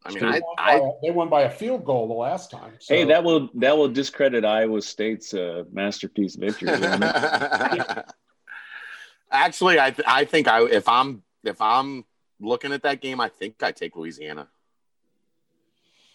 [0.05, 2.51] I mean, They I, won, I by, they won by a field goal the last
[2.51, 2.73] time.
[2.79, 2.93] So.
[2.93, 6.69] Hey, that will that will discredit Iowa State's uh, masterpiece victory.
[6.71, 8.05] won't it?
[9.31, 12.05] actually I th- I think I if I'm if I'm
[12.39, 14.47] looking at that game, I think I take Louisiana.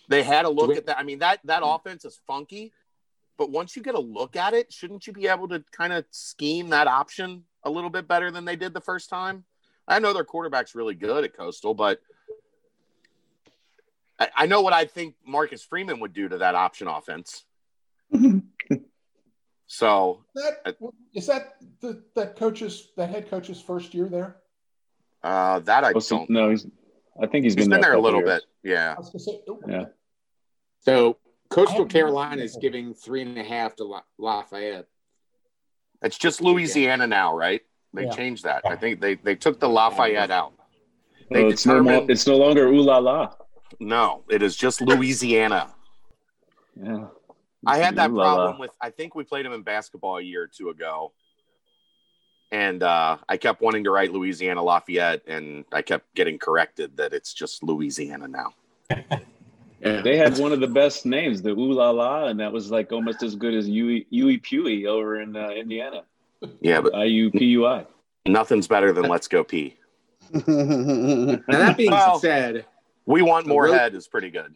[0.09, 0.99] They had a look we- at that.
[0.99, 2.73] I mean that that offense is funky,
[3.39, 6.05] but once you get a look at it, shouldn't you be able to kind of
[6.11, 9.45] scheme that option a little bit better than they did the first time?
[9.87, 12.01] I know their quarterback's really good at Coastal, but
[14.19, 17.45] I, I know what I think Marcus Freeman would do to that option offense.
[19.67, 20.77] so that
[21.15, 24.37] is that the that coach's that head coach's first year there.
[25.23, 26.31] uh, that I Oh, so- don't.
[26.31, 26.67] no, he's.
[27.21, 28.43] I think he's He's been, been there a little years.
[28.63, 28.71] bit.
[28.71, 28.95] Yeah.
[28.97, 29.87] I was say, Yeah.
[30.83, 31.17] So
[31.51, 34.87] Coastal Carolina is giving three and a half to La- Lafayette.
[36.01, 37.61] It's just Louisiana now, right?
[37.93, 38.11] They Yeah.
[38.15, 38.63] changed that.
[38.65, 40.53] I think they they took the Lafayette out.
[41.33, 43.35] They Oh, it's no more, it's no longer ooh la la.
[43.81, 45.75] No, it is just Louisiana.
[46.81, 47.07] Yeah.
[47.67, 48.35] I had that Ooh la la.
[48.35, 51.13] problem with I think we played them in basketball a year or two ago.
[52.51, 57.13] And uh, I kept wanting to write Louisiana Lafayette, and I kept getting corrected that
[57.13, 58.55] it's just Louisiana now.
[59.81, 60.01] Yeah.
[60.01, 62.91] They had one of the best names, the ooh la la, and that was like
[62.91, 66.05] almost as good as Huey Huey Pewey over in uh, Indiana.
[66.61, 67.85] Yeah, but I U P U I.
[68.27, 69.77] nothing's better than Let's Go Pee.
[70.33, 72.65] Now that being Well- said,
[73.09, 74.55] We want The more road- head is pretty good.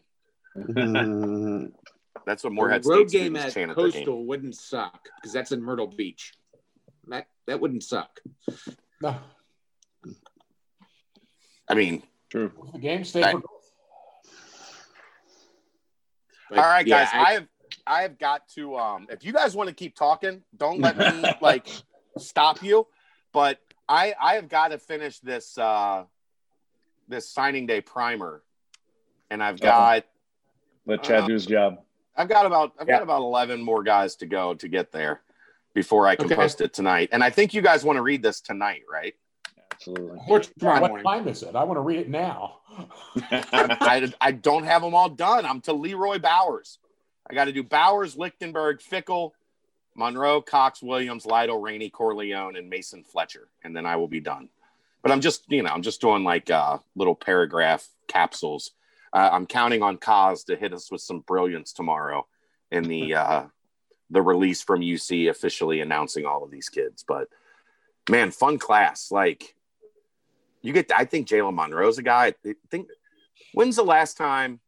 [0.55, 3.91] That's what the Moorhead road State game at chant at game.
[3.91, 6.33] Coastal wouldn't suck because that's in Myrtle Beach.
[7.07, 8.19] That that wouldn't suck.
[9.01, 9.15] no,
[11.67, 12.51] I mean, True.
[12.73, 13.41] the game stayed I- for
[16.49, 17.47] But, all right, yeah, guys, I, have
[17.87, 18.77] I have got to.
[18.77, 21.67] Um, if you guys want to keep talking, don't let me like
[22.19, 22.85] stop you.
[23.33, 23.57] But
[23.89, 26.03] I I have got to finish this uh,
[27.07, 28.43] this signing day primer,
[29.29, 30.05] and I've got
[30.85, 31.83] Let Chad Uh, do his job.
[32.15, 32.95] I've got about I've Yeah.
[32.95, 35.21] got about eleven more guys to go to get there
[35.73, 36.35] before I can Okay.
[36.35, 37.09] post it tonight.
[37.11, 39.15] And I think you guys want to read this tonight, right?
[39.71, 40.19] Absolutely.
[40.27, 41.05] Or tomorrow What morning.
[41.05, 41.55] time is it?
[41.55, 42.59] I want to read it now.
[43.81, 45.45] I, I don't have them all done.
[45.45, 46.79] I'm to Leroy Bowers.
[47.29, 49.31] I got to do Bowers, Lichtenberg, Fickell,
[49.95, 54.49] Monroe, Cox, Williams, Lytle, Rainey, Corleone, and Mason Fletcher, and then I will be done.
[55.03, 58.71] But I'm just, you know, I'm just doing like uh, little paragraph capsules.
[59.11, 62.25] Uh, I'm counting on Kaz to hit us with some brilliance tomorrow
[62.71, 63.43] in the uh,
[64.09, 67.03] the release from UC officially announcing all of these kids.
[67.05, 67.27] But
[68.09, 69.11] man, fun class.
[69.11, 69.55] Like
[70.61, 72.33] you get, I think Jalen Monroe's a guy.
[72.45, 72.87] I think
[73.53, 74.59] when's the last time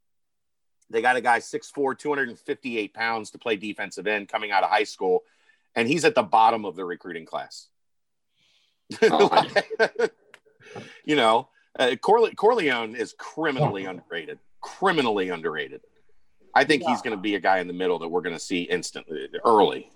[0.90, 4.84] they got a guy 6'4, 258 pounds to play defensive end coming out of high
[4.84, 5.24] school,
[5.76, 7.68] and he's at the bottom of the recruiting class.
[9.02, 9.48] Oh.
[11.06, 11.50] you know,
[11.80, 14.40] uh, Corle- Corleone is criminally underrated.
[14.62, 15.82] Criminally underrated.
[16.54, 18.40] I think he's going to be a guy in the middle that we're going to
[18.40, 19.92] see instantly, early,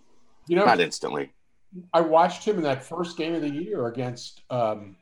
[0.47, 1.31] You know, not instantly.
[1.93, 4.41] I watched him in that first game of the year against.
[4.49, 4.97] Um,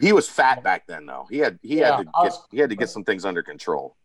[0.00, 1.26] He was fat back then, though.
[1.30, 3.24] He had he Yeah, had to I get was- he had to get some things
[3.24, 3.96] under control.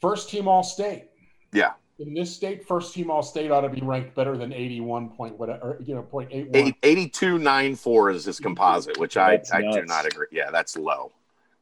[0.00, 1.10] first team All State.
[1.52, 5.10] Yeah, In this state, first team All State ought to be ranked better than eighty-one
[5.10, 6.56] point whatever, you know, point eight one.
[6.56, 10.26] Eight- 8294 is his composite, which I, That's I do not agree.
[10.32, 11.12] Yeah, that's low,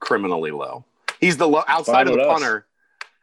[0.01, 0.85] criminally low.
[1.21, 2.41] He's the low outside of with the us.
[2.41, 2.67] punter.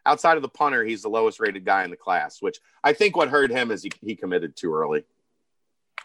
[0.05, 2.41] Outside of the punter, he's the lowest rated guy in the class.
[2.43, 5.03] Which I think what hurt him is he, he committed too early.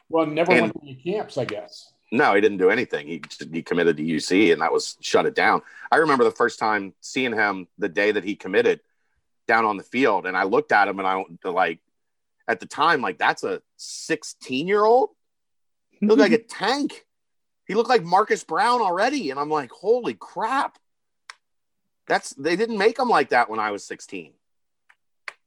[0.09, 1.91] Well, never And- went to any camps, I guess.
[2.13, 3.09] No, he didn't do anything.
[3.09, 3.23] He
[3.53, 5.61] he committed to UC, and that was shut it down.
[5.93, 8.81] I remember the first time seeing him the day that he committed
[9.47, 11.81] down on the field, and I looked at him, and I like
[12.47, 15.11] at the time like that's a 16 year old.
[15.91, 17.05] He looked like a tank.
[17.67, 20.79] He looked like Marcus Brown already, and I'm like, holy crap!
[22.07, 24.33] That's they didn't make him like that when I was 16.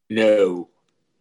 [0.09, 0.69] no.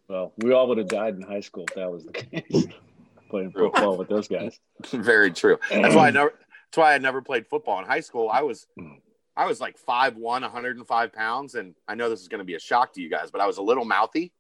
[0.09, 2.67] Well, we all would have died in high school if that was the case.
[3.31, 4.61] Playing football with those guys.
[4.93, 5.59] Very true.
[5.69, 6.33] That's why I never.
[6.39, 8.29] That's why I never played football in high school.
[8.29, 8.95] I was, hmm.
[9.37, 12.61] I was like 5'1", 105 pounds, and I know this is going to be a
[12.61, 14.33] shock to you guys, but I was a little mouthy,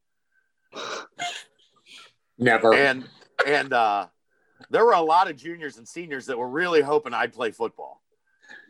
[2.38, 2.74] Never.
[2.74, 3.08] and
[3.46, 4.06] and uh,
[4.70, 8.02] there were a lot of juniors and seniors that were really hoping I'd play football.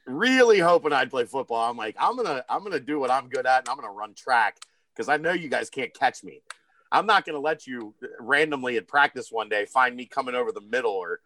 [0.07, 1.70] Really hoping I'd play football.
[1.70, 4.15] I'm like, I'm gonna, I'm gonna do what I'm good at, and I'm gonna run
[4.15, 4.59] track
[4.94, 6.43] because I know you guys can't catch me.
[6.90, 10.61] I'm not gonna let you randomly at practice one day find me coming over the
[10.61, 11.20] middle or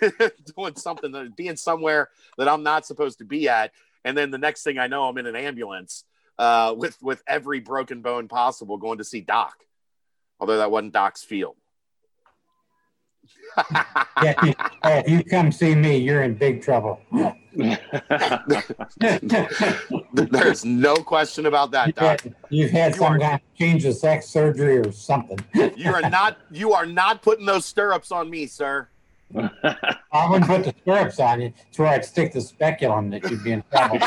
[0.56, 3.72] doing something that being somewhere that I'm not supposed to be at
[4.04, 6.04] and then the next thing I know, I'm in an ambulance
[6.38, 9.54] uh, with with every broken bone possible, going to see Doc.
[10.38, 11.56] Although that wasn't Doc's field.
[14.22, 17.00] Yeah, if you, hey, you come see me, you're in big trouble.
[20.12, 22.20] There's no question about that, You've Doc.
[22.20, 25.38] had, you've had some kind of change of sex surgery or something.
[25.74, 28.88] You are not you are not putting those stirrups on me, sir.
[30.12, 31.52] I wouldn't put the stirrups on you.
[31.68, 33.98] It's where I'd stick the speculum that you'd be in trouble.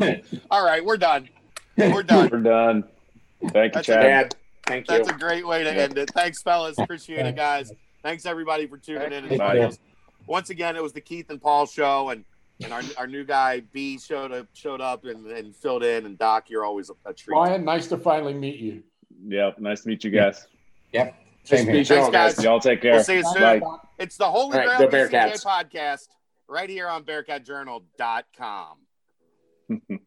[0.50, 1.28] All right, we're done.
[1.76, 2.28] We're done.
[2.30, 2.84] We're done.
[3.48, 4.02] Thank you, That's a Chad.
[4.02, 4.34] Dad,
[4.66, 4.96] thank you.
[4.96, 6.10] That's a great way to end it.
[6.10, 6.78] Thanks, fellas.
[6.78, 7.72] Appreciate it, guys.
[8.02, 9.28] Thanks everybody for tuning in.
[9.28, 9.70] Thank you.
[10.26, 12.24] Once again, it was the Keith and Paul show, and
[12.62, 16.06] and our, our new guy B showed up showed up and, and filled in.
[16.06, 17.34] And Doc, you're always a, a treat.
[17.34, 18.82] Ryan, nice to finally meet you.
[19.26, 19.58] Yep.
[19.58, 20.46] Nice to meet you guys.
[20.92, 21.06] Yep.
[21.06, 21.14] Nice
[21.50, 21.80] Same to here.
[21.80, 22.34] you Thanks, all, guys.
[22.36, 22.44] guys.
[22.44, 22.92] Y'all take care.
[22.92, 23.60] We'll see you soon.
[23.60, 23.76] Bye.
[23.98, 25.44] It's the Holy All right, Grail go BCJ Bearcats.
[25.44, 26.08] podcast
[26.48, 28.76] right here on BearcatJournal.com.